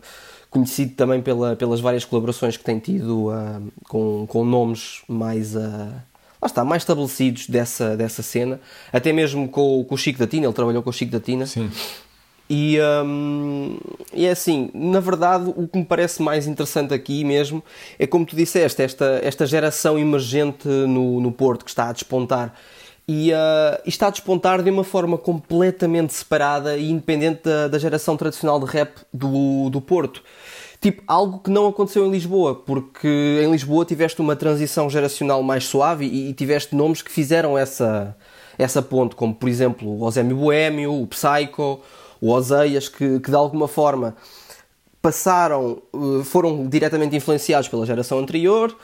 [0.51, 6.03] conhecido também pela, pelas várias colaborações que tem tido ah, com, com nomes mais, ah,
[6.41, 8.61] lá está, mais estabelecidos dessa, dessa cena,
[8.93, 11.47] até mesmo com, com o Chico da Tina, ele trabalhou com o Chico da Tina.
[11.47, 11.71] Sim.
[12.49, 13.77] E, hum,
[14.13, 17.63] e é assim, na verdade, o que me parece mais interessante aqui mesmo
[17.99, 22.55] é como tu disseste, esta, esta geração emergente no, no Porto que está a despontar.
[23.09, 27.79] E, ah, e está a despontar de uma forma completamente separada e independente da, da
[27.79, 30.23] geração tradicional de rap do, do Porto.
[30.81, 33.09] tipo, algo que não aconteceu em Lisboa, porque
[33.43, 38.17] em Lisboa tiveste uma transição geracional mais suave e, e tiveste nomes que fizeram essa,
[38.59, 41.81] essa ponte, como por exemplo o Osémio Boémio, o Psycho,
[42.21, 44.17] o Oseias, que, que de alguma forma
[45.01, 48.77] passaram, eh, foram diretamente influenciados pela geração anterior,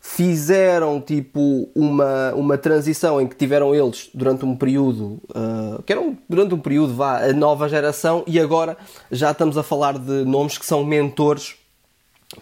[0.00, 6.16] fizeram tipo uma, uma transição em que tiveram eles durante um período, uh, que eram
[6.28, 8.76] durante um período, vá, a nova geração, e agora
[9.10, 11.56] já estamos a falar de nomes que são mentores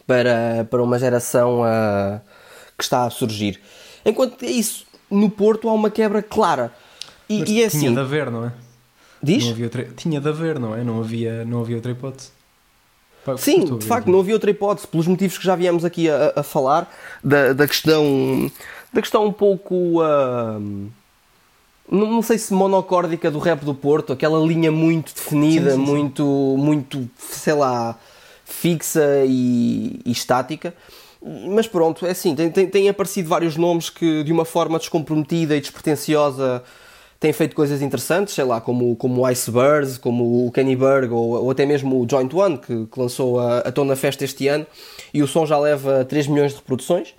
[0.06, 2.20] para, para uma geração uh,
[2.76, 3.58] que está a surgir.
[4.04, 6.70] Enquanto é isso, no Porto há uma quebra clara.
[7.28, 8.52] E, Mas e é tinha assim, de haver, não é?
[9.24, 9.44] Diz?
[9.44, 9.84] Não havia outra...
[9.96, 10.84] Tinha de haver, não é?
[10.84, 12.30] Não havia, não havia outra hipótese.
[13.24, 16.34] Pá, Sim, de facto, não havia outra hipótese, pelos motivos que já viemos aqui a,
[16.36, 18.50] a falar, da, da questão
[18.92, 20.60] da questão um pouco ah,
[21.90, 25.84] não, não sei se monocórdica do rap do Porto, aquela linha muito definida, Sim, sim,
[25.86, 25.92] sim.
[25.92, 26.24] muito,
[26.58, 27.98] muito, sei lá,
[28.44, 30.74] fixa e, e estática.
[31.48, 35.56] Mas pronto, é assim, tem, tem, tem aparecido vários nomes que de uma forma descomprometida
[35.56, 36.62] e despretensiosa
[37.24, 41.42] têm feito coisas interessantes, sei lá, como, como o Iceberg, como o Kenny Berg ou,
[41.44, 44.66] ou até mesmo o Joint One, que, que lançou a, a Tona Festa este ano
[45.12, 47.14] e o som já leva 3 milhões de reproduções.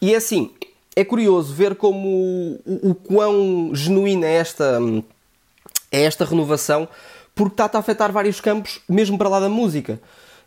[0.00, 0.50] E é assim,
[0.96, 2.08] é curioso ver como
[2.64, 4.78] o, o quão genuína é esta,
[5.92, 6.88] é esta renovação,
[7.34, 10.00] porque está a afetar vários campos, mesmo para lá da música.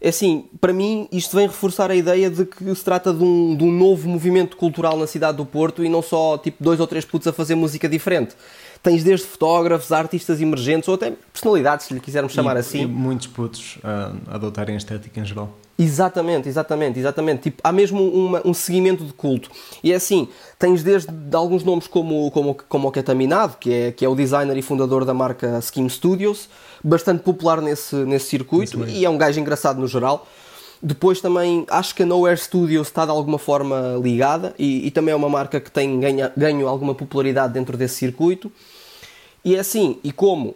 [0.03, 3.55] É assim, para mim, isto vem reforçar a ideia de que se trata de um,
[3.55, 6.85] de um novo movimento cultural na cidade do Porto e não só tipo dois ou
[6.85, 8.35] três putos a fazer música diferente.
[8.83, 12.81] Tens desde fotógrafos, artistas emergentes ou até personalidades, se lhe quisermos chamar e, assim.
[12.81, 15.57] E muitos putos a adotarem a estética em geral.
[15.77, 17.41] Exatamente, exatamente, exatamente.
[17.43, 19.49] Tipo, há mesmo uma- um seguimento de culto.
[19.83, 20.27] E é assim,
[20.59, 24.15] tens desde de alguns nomes como, como, como o Ketaminado, que é, que é o
[24.15, 26.47] designer e fundador da marca Scheme Studios,
[26.83, 30.27] bastante popular nesse, nesse circuito e é um gajo engraçado no geral.
[30.81, 35.13] Depois também acho que a Nowhere Studios está de alguma forma ligada e, e também
[35.13, 38.51] é uma marca que tem ganha, ganho alguma popularidade dentro desse circuito.
[39.43, 40.55] E é assim, e como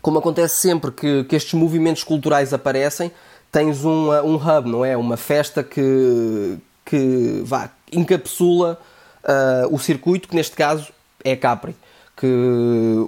[0.00, 3.10] como acontece sempre que, que estes movimentos culturais aparecem,
[3.54, 4.96] tens um, uh, um hub, não é?
[4.96, 8.80] Uma festa que, que vá, encapsula
[9.22, 10.88] uh, o circuito, que neste caso
[11.22, 11.76] é Capri.
[12.16, 12.26] Que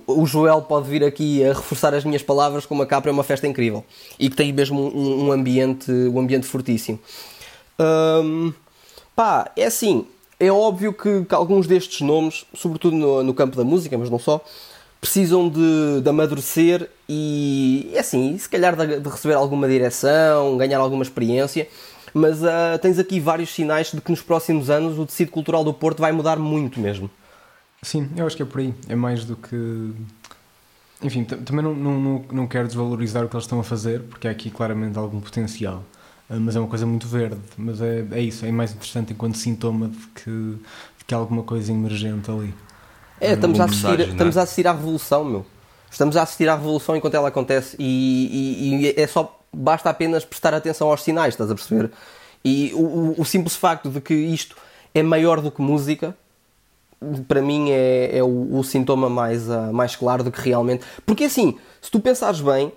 [0.07, 3.25] o Joel pode vir aqui a reforçar as minhas palavras como a Capri é uma
[3.25, 3.85] festa incrível
[4.19, 6.99] e que tem mesmo um, um ambiente, um ambiente fortíssimo.
[7.79, 8.53] Hum,
[9.15, 10.07] pá, é assim,
[10.39, 14.19] é óbvio que, que alguns destes nomes, sobretudo no, no campo da música, mas não
[14.19, 14.45] só,
[15.01, 20.79] precisam de, de amadurecer e, é assim, se calhar de, de receber alguma direção, ganhar
[20.79, 21.69] alguma experiência,
[22.13, 25.73] mas ah, tens aqui vários sinais de que nos próximos anos o tecido cultural do
[25.73, 27.11] Porto vai mudar muito mesmo.
[27.83, 28.75] Sim, eu acho que é por aí.
[28.89, 29.93] É mais do que.
[31.03, 34.27] Enfim, também não, não, não, não quero desvalorizar o que eles estão a fazer, porque
[34.27, 35.85] há aqui claramente algum potencial.
[36.29, 37.39] Ah, Mas é uma coisa muito verde.
[37.57, 41.43] Mas é, é isso, é mais interessante enquanto sintoma de que, de que há alguma
[41.43, 42.55] coisa emergente ali.
[43.21, 44.41] É, estamos, a assistir, mensagem, estamos é?
[44.41, 45.47] a assistir à revolução, meu.
[45.91, 48.29] Estamos a assistir à revolução enquanto ela acontece e,
[48.61, 51.91] e- e é só basta apenas prestar atenção aos sinais, estás a perceber?
[52.45, 54.55] E o, o- o simples facto de que isto
[54.95, 56.15] é maior do que música,
[57.27, 60.85] para mim é, é o, o sintoma mais, ah, mais claro do que realmente.
[61.07, 62.71] Porque assim, se tu pensares bem,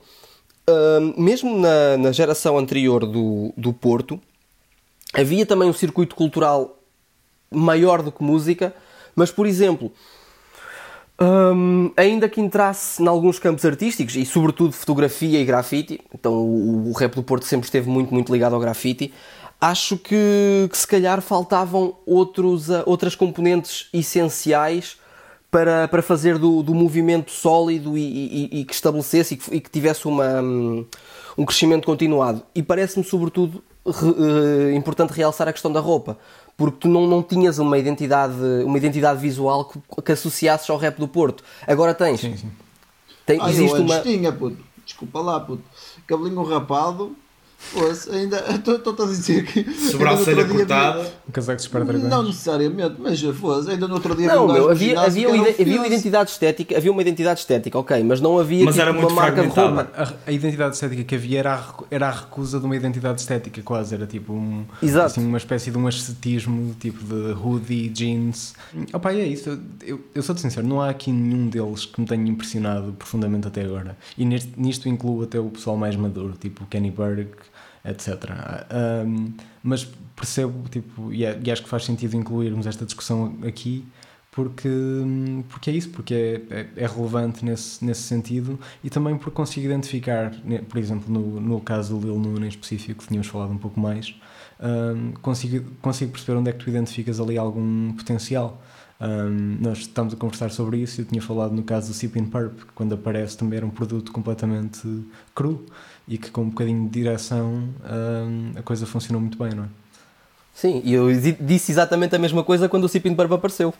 [0.69, 4.19] hum, mesmo na, na geração anterior do, do Porto,
[5.13, 6.77] havia também um circuito cultural
[7.51, 8.73] maior do que música,
[9.15, 9.91] mas por exemplo,
[11.21, 16.89] hum, ainda que entrasse em alguns campos artísticos e sobretudo fotografia e grafite, então o,
[16.89, 19.13] o rap do Porto sempre esteve muito, muito ligado ao grafite,
[19.59, 24.97] acho que, que se calhar faltavam outros, ah, outras componentes essenciais
[25.51, 28.01] para, para fazer do, do movimento sólido e,
[28.53, 30.41] e- e que estabelecesse e que, e que tivesse uma,
[31.37, 32.43] um crescimento continuado.
[32.53, 36.17] E parece-me, sobretudo, re- eh, importante realçar a questão da roupa,
[36.59, 40.99] porque tu não, não tinhas uma identidade, uma identidade visual que, que associasses ao rap
[40.99, 41.43] do Porto.
[41.65, 42.19] Agora tens.
[42.19, 42.51] Sim, sim.
[43.25, 44.01] Tem- Ah, existe eu antes uma.
[44.03, 44.57] tinha, puto.
[44.85, 45.63] Desculpa lá, puto.
[46.05, 47.15] Cabelinho rapado.
[47.73, 48.43] Pois, ainda.
[48.55, 49.71] Estou a dizer que.
[49.71, 51.13] Sobrancelha dia cortada.
[51.27, 52.09] Um casaco de super dragões.
[52.09, 53.69] Não necessariamente, mas fosse.
[53.69, 57.01] Ainda no outro dia Não, meu, havia, havia, um havia uma identidade estética, havia uma
[57.01, 59.91] identidade estética, ok, mas não havia Mas tipo, era muito uma marca de roupa.
[59.95, 63.61] A, a identidade estética que havia era a, era a recusa de uma identidade estética,
[63.61, 63.93] quase.
[63.93, 65.07] Era tipo um, Exato.
[65.07, 68.55] assim, uma espécie de um ascetismo, tipo de hoodie, jeans.
[68.93, 69.49] Opa, e é isso.
[69.49, 73.47] Eu, eu, eu sou-te sincero, não há aqui nenhum deles que me tenha impressionado profundamente
[73.47, 73.95] até agora.
[74.17, 77.27] E neste, nisto incluo até o pessoal mais maduro, tipo Kenny Berg,
[77.85, 78.25] etc.
[79.05, 83.85] Um, mas percebo, tipo, e, é- e acho que faz sentido incluirmos esta discussão aqui,
[84.31, 84.69] porque,
[85.49, 89.65] porque é isso, porque é, é, é relevante nesse, nesse sentido e também porque consigo
[89.65, 90.31] identificar,
[90.67, 93.79] por exemplo, no, no caso do Lil Nun em específico, que tínhamos falado um pouco
[93.79, 94.15] mais,
[94.61, 98.61] hum, consigo, consigo perceber onde é que tu identificas ali algum potencial.
[99.01, 102.59] Hum, nós estamos a conversar sobre isso e eu tinha falado no caso do Purp,
[102.59, 104.81] que quando aparece também era um produto completamente
[105.33, 105.65] cru
[106.09, 109.67] e que com um bocadinho de direção hum, a coisa funcionou muito bem, não é?
[110.53, 113.73] Sim, e eu di- disse exatamente a mesma coisa quando o Sipping Purp apareceu.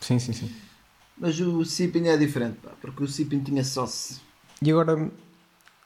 [0.00, 0.50] Sim, sim, sim.
[1.18, 4.20] Mas o Sipping é diferente, pá, porque o Sipping tinha sauce.
[4.62, 5.10] E agora,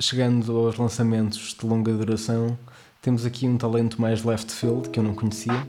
[0.01, 2.57] chegando aos lançamentos de longa duração,
[3.03, 5.67] temos aqui um talento mais left field que eu não conhecia,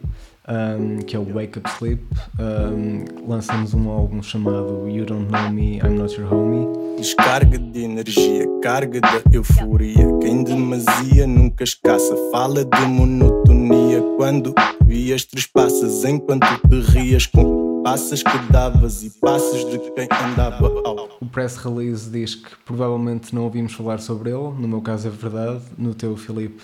[0.48, 2.02] um, que é o Wake Up Sleep.
[2.39, 6.68] Um, Lança-nos um álbum chamado You Don't Know Me, I'm Not Your Homie.
[6.98, 10.06] Descarga de energia, carga de euforia.
[10.22, 12.15] Quem demasia nunca escassa.
[12.32, 14.02] Fala de monotonia.
[14.18, 14.54] Quando
[14.86, 17.59] vias trespassas enquanto te rias com
[17.89, 21.10] passas que davas e passos de quem andava ao.
[21.19, 25.10] O press release diz que provavelmente não ouvimos falar sobre ele, no meu caso é
[25.10, 26.62] verdade, no teu, Filipe,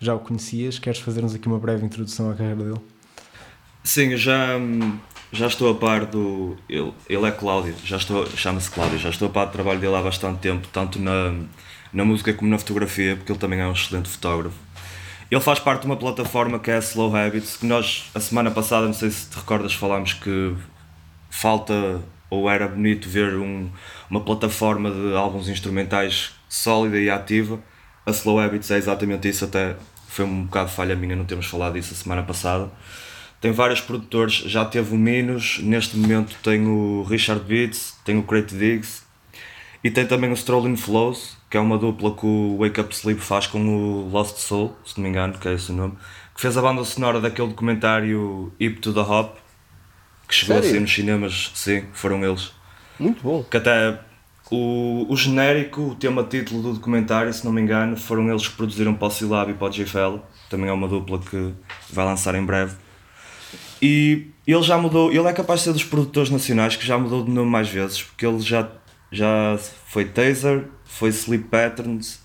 [0.00, 0.78] já o conhecias.
[0.78, 2.80] Queres fazer-nos aqui uma breve introdução à carreira dele?
[3.84, 4.58] Sim, eu já,
[5.30, 6.56] já estou a par do.
[6.70, 9.94] Ele, ele é Cláudio, já estou, chama-se Cláudio, já estou a par do trabalho dele
[9.94, 11.34] há bastante tempo, tanto na,
[11.92, 14.56] na música como na fotografia, porque ele também é um excelente fotógrafo.
[15.32, 18.50] Ele faz parte de uma plataforma que é a Slow Habits, que nós, a semana
[18.50, 20.54] passada, não sei se te recordas, falámos que
[21.30, 23.70] falta ou era bonito ver um,
[24.10, 27.58] uma plataforma de álbuns instrumentais sólida e ativa.
[28.04, 29.74] A Slow Habits é exatamente isso, até
[30.06, 32.70] foi um bocado falha minha não termos falado disso a semana passada.
[33.40, 38.22] Tem vários produtores, já teve o Minos, neste momento tem o Richard Beats, tem o
[38.22, 39.02] Crate Diggs
[39.82, 43.20] e tem também o Strolling Flows, que é uma dupla que o Wake Up Sleep
[43.20, 45.94] faz com o Lost Soul, se não me engano, que é esse o nome,
[46.34, 49.36] que fez a banda sonora daquele documentário Hip to the Hop,
[50.28, 50.70] que chegou Sério?
[50.70, 52.52] assim nos cinemas, sim, foram eles.
[52.98, 53.42] Muito bom.
[53.42, 53.98] Que até
[54.50, 58.54] o, o genérico, o tema título do documentário, se não me engano, foram eles que
[58.54, 60.22] produziram para o Silab e para o J-Fella.
[60.48, 61.52] Também é uma dupla que
[61.90, 62.76] vai lançar em breve.
[63.80, 67.24] E ele já mudou, ele é capaz de ser dos produtores nacionais que já mudou
[67.24, 68.68] de nome mais vezes, porque ele já,
[69.12, 72.20] já foi Taser, foi Sleep Patterns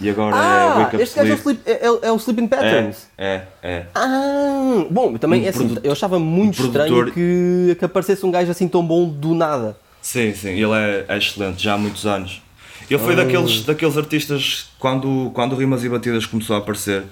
[0.00, 1.60] e agora é Ah, Wake Up este gajo é o, Sleep.
[1.60, 3.06] sleep, é, é- é o Sleeping Patterns.
[3.18, 3.86] É, é, é.
[3.94, 8.24] Ah, bom, também Um é assim, eu achava muito um estranho produtor- que, que aparecesse
[8.24, 9.76] um gajo assim tão bom do nada.
[10.02, 12.40] Sim, sim, ele é, é excelente, já há muitos anos.
[12.88, 17.04] Ele foi daqueles, daqueles artistas quando, quando Rimas e Batidas começou a aparecer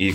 [0.00, 0.14] e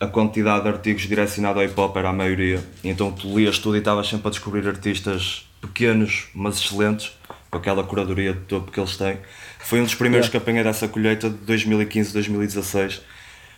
[0.00, 2.62] a quantidade de artigos direcionado ao hip hop era a maioria.
[2.84, 7.12] Então tu lias tudo e estavas sempre a descobrir artistas pequenos, mas excelentes,
[7.50, 9.18] com aquela curadoria de topo que eles têm.
[9.58, 13.02] Foi um dos primeiros que apanhei dessa colheita de 2015, 2016.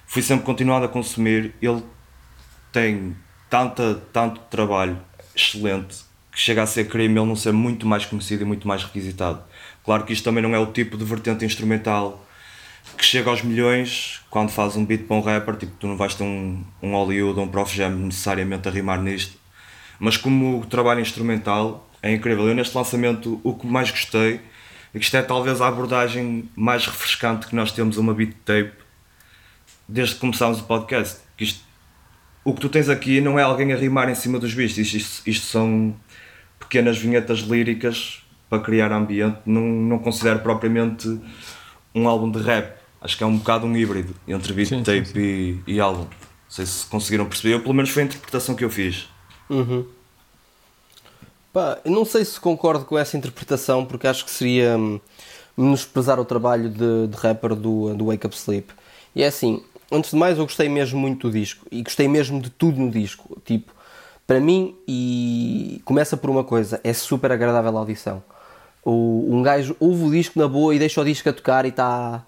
[0.07, 1.55] Fui sempre continuado a consumir.
[1.61, 1.83] Ele
[2.73, 3.17] tem
[3.49, 4.99] tanta, tanto trabalho
[5.35, 8.85] excelente que chega a ser crime ele não ser muito mais conhecido e muito mais
[8.85, 9.43] requisitado.
[9.85, 12.25] Claro que isto também não é o tipo de vertente instrumental
[12.97, 16.15] que chega aos milhões quando faz um beat para um rapper, tipo, tu não vais
[16.15, 19.37] ter um, um Hollywood ou um Prof Jam necessariamente a rimar nisto.
[19.99, 22.49] Mas como o trabalho instrumental é incrível.
[22.49, 24.41] Eu neste lançamento o que mais gostei
[24.95, 28.35] é que isto é talvez a abordagem mais refrescante que nós temos a uma beat
[28.45, 28.73] tape
[29.87, 31.21] desde que começámos o podcast.
[31.37, 31.65] Que isto,
[32.45, 34.97] o que tu tens aqui não é alguém a rimar em cima dos bichos, isto,
[34.97, 35.95] isto, isto são
[36.59, 39.39] pequenas vinhetas líricas para criar ambiente.
[39.45, 41.21] Não, não considero propriamente
[41.95, 42.79] um álbum de rap.
[43.01, 45.63] Acho que é um bocado um híbrido entre beat Sim, sim, tape sim.
[45.67, 46.03] E, e álbum.
[46.03, 46.09] Não
[46.49, 47.55] sei se conseguiram perceber.
[47.55, 49.09] Eu, pelo menos foi a interpretação que eu fiz.
[49.49, 49.87] Uhum.
[51.53, 55.01] Pá, não sei se concordo com essa interpretação, porque acho que seria hum,
[55.57, 58.73] menosprezar o trabalho de, de rapper do, do Wake Up Sleep.
[59.15, 62.41] E é assim, antes de mais, eu gostei mesmo muito do disco e gostei mesmo
[62.41, 63.41] de tudo no disco.
[63.45, 63.73] Tipo,
[64.27, 68.23] para mim, e começa por uma coisa: é super agradável a audição.
[68.85, 71.69] O, um gajo ouve o disco na boa e deixa o disco a tocar e
[71.69, 72.25] está.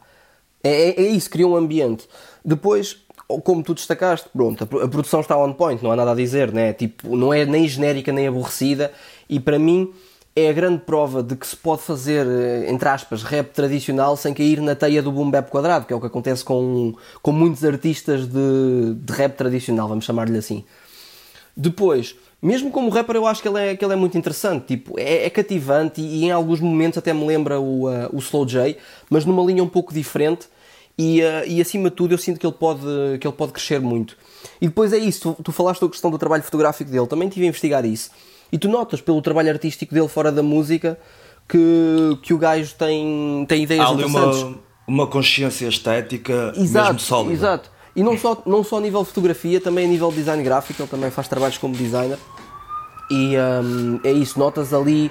[0.63, 2.09] É, é, é isso, cria um ambiente.
[2.45, 2.97] Depois,
[3.39, 6.15] como tu destacaste, pronto, a, pro- a produção está on point, não há nada a
[6.15, 6.73] dizer, né?
[6.73, 8.93] tipo, não é nem genérica nem aborrecida,
[9.29, 9.93] e para mim
[10.35, 14.33] é a grande prova de que se pode fazer, eh, entre aspas, rap tradicional sem
[14.33, 17.65] cair na teia do boom bap quadrado, que é o que acontece com, com muitos
[17.65, 20.65] artistas de, de rap tradicional, vamos chamar-lhe assim.
[21.57, 24.67] Depois, mesmo como rapper, eu acho que ele é, que ele é muito interessante.
[24.67, 28.19] Tipo, é, é cativante e, e em alguns momentos até me lembra o, uh, o
[28.19, 28.79] Slow J,
[29.11, 30.47] mas numa linha um pouco diferente.
[31.03, 32.83] E, uh, e acima de tudo, eu sinto que ele pode,
[33.19, 34.19] que ele pode crescer muito.
[34.61, 37.47] E depois é isso, tu, tu falaste da questão do trabalho fotográfico dele, também tive
[37.47, 38.11] a investigar isso.
[38.53, 40.99] E tu notas pelo trabalho artístico dele fora da música
[41.49, 44.43] que, que o gajo tem, tem ideias Há ali interessantes.
[44.43, 47.33] uma, uma consciência estética Exato, mesmo sólida.
[47.33, 47.71] exato.
[47.97, 50.83] E não só, não só a nível de fotografia, também a nível de design gráfico,
[50.83, 52.19] ele também faz trabalhos como designer.
[53.11, 55.11] E hum, é isso, notas ali,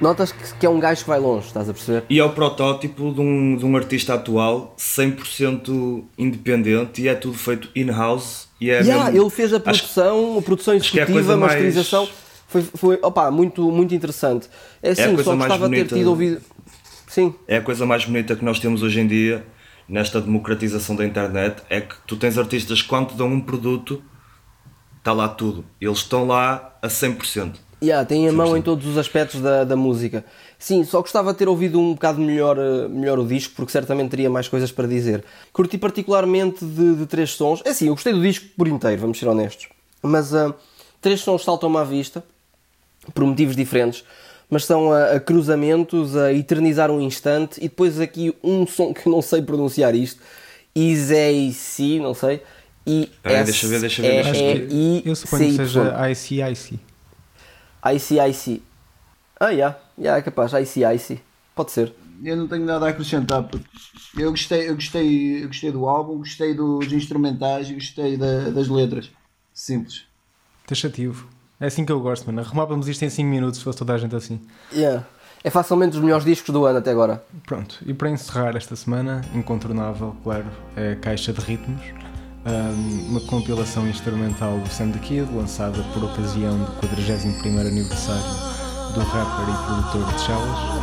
[0.00, 2.04] notas que, que é um gajo que vai longe, estás a perceber?
[2.10, 7.36] E é o protótipo de um, de um artista atual 100% independente e é tudo
[7.36, 8.48] feito in-house.
[8.60, 11.12] E é Yeah, mesmo- ele fez a acho- produção, a produção acho é a executiva,
[11.12, 12.08] coisa a mais- masterização.
[12.48, 14.48] Foi, foi opa, muito, muito interessante.
[14.82, 16.40] É assim, coisa só mais gostava de ter tido ouvido.
[17.08, 19.44] Sim, é a coisa mais bonita que nós temos hoje em dia
[19.88, 24.02] nesta democratização da internet é que tu tens artistas que quando te dão um produto
[24.98, 28.58] está lá tudo eles estão lá a 100% yeah, tem a mão 100%.
[28.58, 30.24] em todos os aspectos da, da música.
[30.58, 34.10] Sim, só gostava de ter ouvido um bocado melhor, eh, melhor o disco, porque certamente
[34.10, 35.24] teria mais coisas para dizer.
[35.52, 37.62] Curti particularmente de, de três sons.
[37.64, 39.68] É assim, eu gostei do disco por inteiro, vamos ser honestos.
[40.02, 40.54] Mas ah,
[41.00, 42.24] três sons saltam-me à vista,
[43.12, 44.04] por motivos diferentes.
[44.48, 49.06] Mas são a, a cruzamentos, a eternizar um instante, e depois aqui um som que
[49.06, 50.20] eu não sei pronunciar isto.
[50.74, 52.42] Iseici, não sei.
[52.86, 55.96] I Peraí, deixa ver, deixa ver, Acho deixa eu que eu suponho que seja
[57.94, 58.18] ICIC.
[58.28, 58.62] ICIC.
[59.38, 59.76] Ah, yeah.
[59.98, 60.52] Yeah, é capaz.
[60.52, 61.20] ICIC.
[61.54, 61.92] Pode ser.
[62.24, 63.66] Eu não tenho nada a acrescentar porque
[64.16, 68.68] eu gostei, eu gostei, eu gostei do álbum, gostei dos instrumentais e gostei da- das
[68.68, 69.10] letras.
[69.52, 70.04] Simples.
[70.66, 71.28] Taxativo.
[71.60, 72.40] É assim que eu gosto, mano.
[72.40, 74.40] Arrumávamos isto em 5 minutos se fosse toda a gente assim.
[74.72, 75.04] Yeah.
[75.44, 77.24] É facilmente os melhores discos do ano até agora.
[77.46, 81.80] Pronto, e para encerrar esta semana, incontornável, claro, é a Caixa de Ritmos,
[83.08, 88.22] uma compilação instrumental do Sam the Kid, lançada por ocasião do 41º aniversário
[88.94, 90.76] do rapper e produtor de Chalas.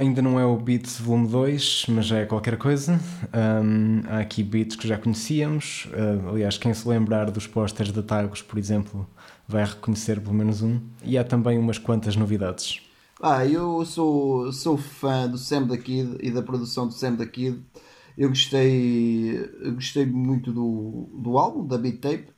[0.00, 2.98] Ainda não é o Beats Volume 2, mas já é qualquer coisa.
[3.34, 5.88] Ahm, há aqui beats que já conhecíamos.
[5.92, 9.06] Ah, aliás, quem se lembrar dos posters da Tagos, por exemplo,
[9.50, 10.80] vai reconhecer pelo menos um.
[11.04, 12.80] E há também umas quantas novidades.
[13.22, 17.26] Ah, eu sou, sou fã do Sam da Kid e da produção do Sam da
[17.26, 17.62] Kid.
[18.16, 19.38] Eu gostei,
[19.74, 22.28] gostei muito do, do álbum, da Beat Tape.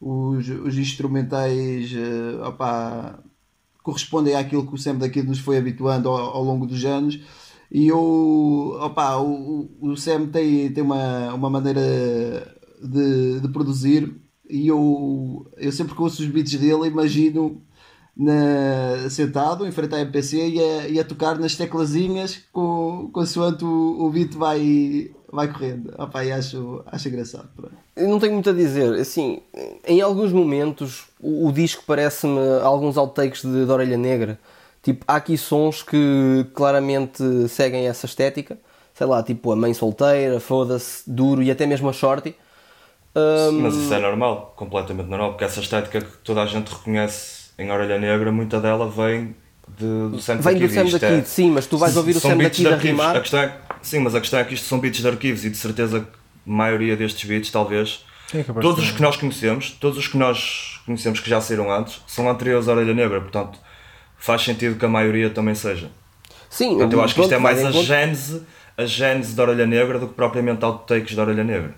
[0.00, 3.22] Os, os instrumentais eh, opá,
[3.82, 7.20] correspondem àquilo que o Sam da Kid nos foi habituando ao, ao longo dos anos.
[7.70, 11.80] E eu, opá, o, o- o Sam tem, tem uma, uma maneira
[12.82, 14.19] de, de produzir
[14.50, 17.60] e eu, eu sempre que ouço os beats dele imagino
[18.16, 23.64] na, sentado em frente à MPC e a, e a tocar nas teclazinhas com, consoante
[23.64, 25.94] o, o beat vai, vai correndo.
[25.96, 27.48] Opa, acho, acho engraçado.
[27.96, 28.92] Eu não tenho muito a dizer.
[28.94, 29.40] Assim,
[29.86, 34.38] em alguns momentos o, o disco parece-me alguns outtakes de, de Orelha Negra.
[34.82, 38.58] Tipo, há aqui sons que claramente seguem essa estética.
[38.94, 42.34] Sei lá, tipo a Mãe Solteira, Foda-se, Duro e até mesmo a Shorty.
[43.14, 47.50] Ahm, mas isso é normal completamente normal porque essa estética que toda a gente reconhece
[47.58, 49.34] em Orelha Negra muita dela vem
[49.76, 52.36] de, do Sam Vem do Sam da é- sim, mas tu vais ouvir o Sam
[52.36, 53.16] da Kid a rimar.
[53.16, 55.50] A questão é, sim, mas a questão é que isto são beats de arquivos e
[55.50, 59.98] de certeza que a maioria destes beats, talvez, É todos os que nós conhecemos, todos
[59.98, 63.58] os que nós conhecemos que já saíram antes, são anteriores à Orelha Negra, portanto
[64.16, 65.90] faz sentido que a maioria também seja.
[66.48, 68.42] Sim, Portanto, eu acho que isto é mais a gênese,
[68.76, 71.74] a gênese da Orelha Negra do que propriamente outtakes da Orelha Negra.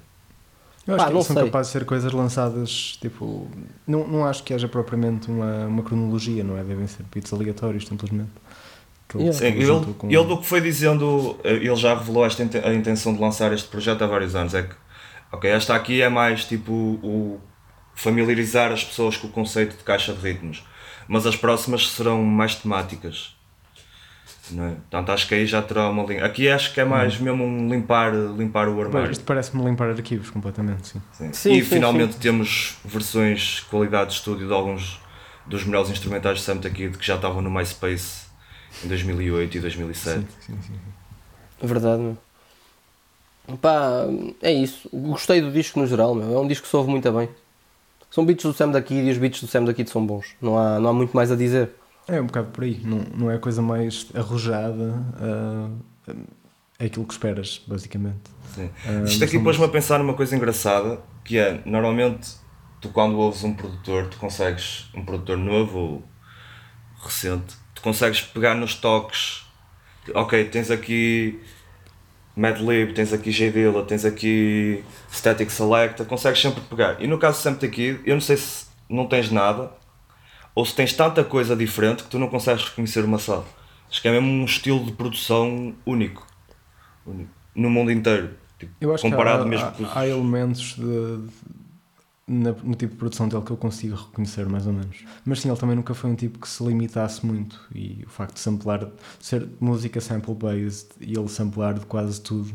[0.87, 1.45] Eu acho Pá, que não são sei.
[1.45, 3.49] capazes de ser coisas lançadas, tipo.
[3.87, 6.65] Não, não acho que haja propriamente uma, uma cronologia, não é?
[6.65, 8.31] Devem ser beats aleatórios, simplesmente.
[9.15, 9.33] Yeah.
[9.39, 13.13] Sim, ele com- ele do que foi dizendo, eh, ele já revelou esta a intenção
[13.15, 14.55] de lançar este projeto há vários anos.
[14.55, 14.75] É que,
[15.31, 17.39] ok, esta aqui é mais tipo o
[17.95, 20.65] familiarizar as pessoas com o conceito de caixa de ritmos,
[21.07, 23.37] mas as próximas serão mais temáticas.
[24.51, 24.71] Não é?
[24.71, 26.25] Portanto, acho que aí já terá uma linha.
[26.25, 29.13] Aqui acho que é mais mesmo um limpar, limpar o Pois, armário.
[29.13, 31.03] Isto parece-me limpar arquivos completamente, sim.
[31.13, 31.33] Sim.
[31.33, 35.01] Sim, e sim, finalmente temos versões de qualidade de estúdio de alguns
[35.47, 38.27] dos melhores instrumentais de Sam the Kid que já estavam no MySpace
[38.85, 40.19] em 2008 e 2007.
[40.19, 40.75] Sim, sim, sim.
[41.63, 42.19] Verdade, meu.
[43.61, 44.05] Pá,
[44.41, 44.89] é isso.
[44.93, 46.37] Gostei do disco no geral, meu.
[46.37, 47.29] É um disco que se ouve muito bem.
[48.11, 50.35] São beats do Sam da Kid e os beats do Sam da Kid são bons.
[50.41, 51.71] Não há, não há muito mais a dizer.
[52.09, 52.81] É um bocado por aí.
[52.85, 54.95] Não, não é a coisa mais arrojada.
[55.21, 55.71] ah,
[56.79, 58.19] é aquilo que esperas, basicamente.
[58.55, 58.69] Sim.
[58.85, 62.29] Ah, Isto aqui pôs-me a pensar numa coisa engraçada que é normalmente
[62.81, 66.03] tu quando ouves um produtor, tu consegues, um produtor novo ou
[67.01, 69.47] recente, tu consegues pegar nos toques,
[70.13, 71.41] ok, tens aqui
[72.35, 74.83] Madlib, tens aqui J Dilla, tens aqui
[75.13, 77.01] Static Selecta, consegues sempre pegar.
[77.01, 79.71] E no caso sempre aqui, eu não sei se não tens nada
[80.55, 83.45] ou se tens tanta coisa diferente que tu não consegues reconhecer uma só.
[83.91, 86.27] Acho que é mesmo um estilo de produção único,
[87.07, 88.31] único no mundo inteiro.
[88.59, 91.29] Tipo, Eu acho comparado que há, mesmo há, há elementos de,
[92.27, 94.99] na- no tipo de produção dele que eu consigo reconhecer mais ou menos.
[95.25, 98.35] Mas sim, ele também nunca foi um tipo que se limitasse muito e o facto
[98.35, 98.89] de samplar,
[99.21, 102.53] ser música sample-based e ele samplar de quase tudo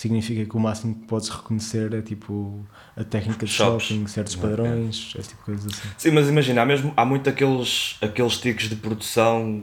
[0.00, 3.84] significa que o máximo que podes reconhecer é tipo a técnica de Chops.
[3.84, 5.88] shopping, certos padrões, esse tipo de coisas assim.
[5.98, 9.62] Sim, mas imagina, há, mesmo, há muito aqueles, aqueles tiques de produção.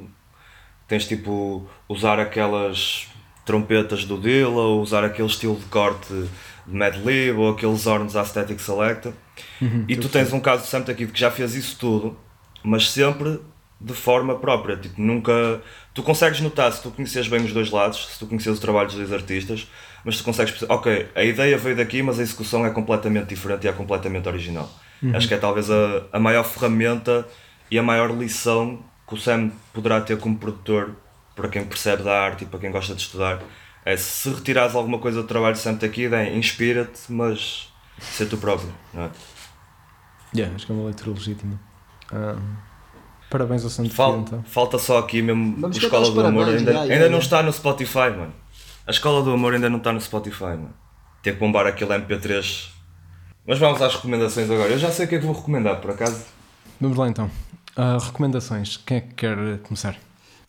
[0.88, 3.08] Tens tipo usar aquelas
[3.46, 6.30] trompetas do Dilla, ou usar aquele estilo de corte de
[6.68, 9.14] Mad Lib, ou aqueles horns Aesthetic Selector.
[9.88, 12.16] e tu tens um caso de Sam aqui que já fez isso tudo,
[12.64, 13.40] mas sempre
[13.80, 14.78] de forma própria.
[14.78, 15.62] Tipo, nunca.
[15.94, 18.88] Tu consegues notar se tu conheces bem os dois lados, se tu conheces o trabalho
[18.88, 19.68] dos dois artistas,
[20.08, 23.66] mas tu consegues perceber, ok, a ideia veio daqui, mas a execução é completamente diferente
[23.66, 24.70] e é completamente original.
[25.14, 27.28] Acho que é talvez a, a maior ferramenta
[27.70, 30.96] e a maior lição que o Sam poderá ter como produtor
[31.36, 33.42] para quem percebe da arte e para quem gosta de estudar.
[33.84, 37.68] É se retirares alguma coisa do trabalho de Sam Takida, é inspira-te, mas
[38.00, 38.72] ser tu próprio.
[38.94, 39.10] Não é?
[40.34, 41.60] Yeah, acho que é uma leitura legítima.
[42.12, 42.38] Ah,
[43.30, 44.42] parabéns ao Santo Fal- então.
[44.44, 46.48] falta só aqui mesmo Vamos a Escola os do Amor.
[46.48, 47.10] Ainda, já, já, ainda já.
[47.10, 48.34] não está no Spotify, mano.
[48.88, 50.74] A Escola do Amor ainda não está no Spotify, mano.
[51.22, 52.70] Ter que bombar aquele MP3.
[53.46, 54.72] Mas vamos às recomendações agora.
[54.72, 56.24] Eu já sei o que é que vou recomendar, por acaso.
[56.80, 57.30] Vamos lá então.
[57.76, 58.78] Ah, recomendações.
[58.78, 59.98] Quem é que quer começar?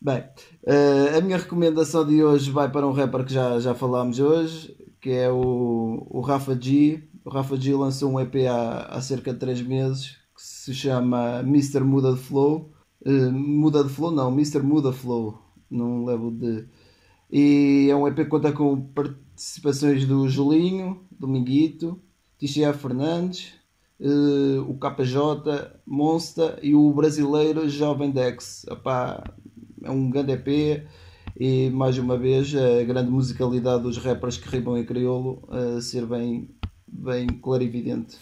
[0.01, 0.22] Bem,
[0.64, 4.72] eh, a minha recomendação de hoje vai para um rapper que já, já falámos hoje,
[5.01, 7.03] que é o, o Rafa G.
[7.24, 11.41] O Rafa G lançou um EP há, há cerca de 3 meses que se chama
[11.41, 11.80] Mr.
[11.80, 12.70] Muda de Flow.
[13.05, 14.12] Eh, Muda de Flow?
[14.12, 14.62] Não, Mr.
[14.62, 15.43] Muda Flow.
[15.68, 16.68] Não levo de.
[17.31, 22.01] E é um EP que conta com participações do Julinho, do Minguito,
[22.39, 23.53] Tixia Fernandes,
[24.01, 28.64] eh, o KJ, Monster e o brasileiro Jovem Dex.
[28.70, 29.22] Epá,
[29.83, 30.87] é um grande EP
[31.39, 36.07] e mais uma vez a grande musicalidade dos rappers que rimam em crioulo a ser
[36.07, 36.49] bem,
[36.87, 38.16] bem clarividente.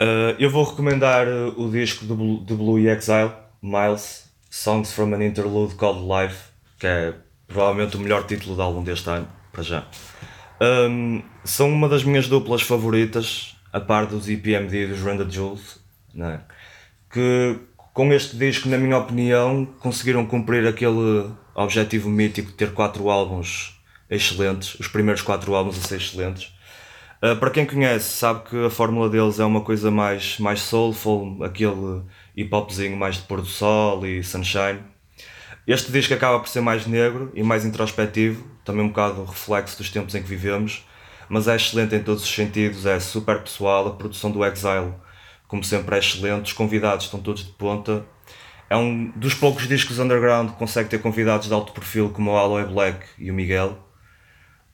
[0.00, 5.24] Uh, eu vou recomendar uh, o disco do do Blue Exile, Miles, Songs from an
[5.24, 7.14] Interlude Called Life, que é
[7.50, 9.84] provavelmente o melhor título de álbum deste ano, para já.
[10.60, 15.80] Um, são uma das minhas duplas favoritas, a par dos EPMD e dos Randa Jules,
[16.14, 16.40] né?
[17.10, 17.58] que
[17.92, 23.78] com este disco, na minha opinião, conseguiram cumprir aquele objetivo mítico de ter quatro álbuns
[24.08, 26.52] excelentes, os primeiros quatro álbuns a ser excelentes.
[27.22, 31.44] Uh, para quem conhece, sabe que a fórmula deles é uma coisa mais, mais soulful,
[31.44, 32.02] aquele
[32.34, 34.80] hip hopzinho mais de pôr do sol e sunshine.
[35.70, 39.88] Este disco acaba por ser mais negro e mais introspectivo, também um bocado reflexo dos
[39.88, 40.84] tempos em que vivemos,
[41.28, 44.92] mas é excelente em todos os sentidos, é super pessoal, a produção do Exile,
[45.46, 48.04] como sempre, é excelente, os convidados estão todos de ponta.
[48.68, 52.36] É um dos poucos discos underground que consegue ter convidados de alto perfil como o
[52.36, 53.78] Aloe Black e o Miguel.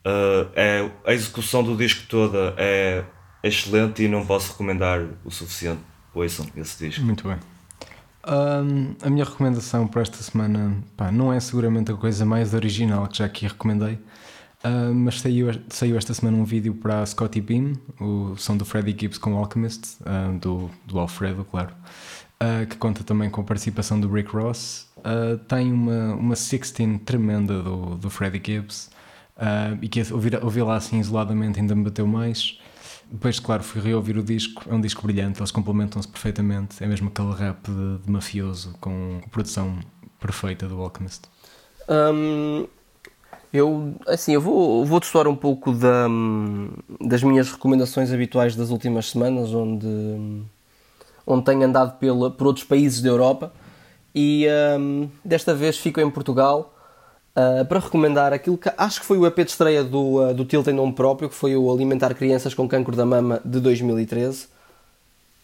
[0.03, 3.03] Uh, é, a execução do disco toda é
[3.43, 5.81] excelente e não posso recomendar o suficiente.
[6.11, 7.05] Ouçam esse disco.
[7.05, 7.37] Muito bem.
[8.27, 13.07] Ahm, a minha recomendação para esta semana pá, não é seguramente a coisa mais original
[13.07, 13.97] que já aqui recomendei,
[14.63, 18.95] ah, mas saiu, saiu esta semana um vídeo para Scotty Beam, o som do Freddie
[18.99, 21.73] Gibbs com Alchemist, ah, do, do Alfredo, claro,
[22.39, 24.87] ah, que conta também com a participação do Rick Ross.
[25.03, 26.73] Ah, tem uma, uma 16
[27.05, 28.89] tremenda do, do Freddie Gibbs
[29.37, 32.59] ah, e que ouvir, ouvi-la assim isoladamente ainda me bateu mais.
[33.09, 34.63] Depois, claro, fui reouvir o disco.
[34.69, 36.83] É um disco brilhante, eles complementam-se perfeitamente.
[36.83, 39.79] É mesmo aquele rap de, de mafioso com produção
[40.19, 41.23] perfeita do Alchemist.
[41.89, 42.67] Hum,
[43.53, 46.07] eu, assim, eu vou, vou destoar um pouco da,
[46.99, 49.87] das minhas recomendações habituais das últimas semanas, onde,
[51.25, 53.53] onde tenho andado pela, por outros países da Europa
[54.13, 54.47] e
[54.79, 56.73] hum, desta vez fico em Portugal
[57.37, 60.43] ah, para recomendar aquilo que acho que foi o EP de estreia do, ah, do
[60.43, 64.47] Tilt em nome próprio, que foi o Alimentar Crianças com Cancro da Mama de 2013.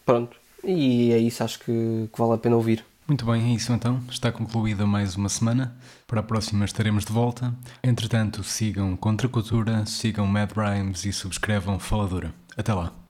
[0.03, 2.83] Pronto, e é isso, acho que, que vale a pena ouvir.
[3.07, 4.01] Muito bem, é isso então.
[4.09, 5.75] Está concluída mais uma semana.
[6.07, 7.53] Para a próxima estaremos de volta.
[7.83, 12.33] Entretanto, sigam Contra Cultura, sigam Mad Rhymes e subscrevam Faladura.
[12.57, 13.02] Até lá.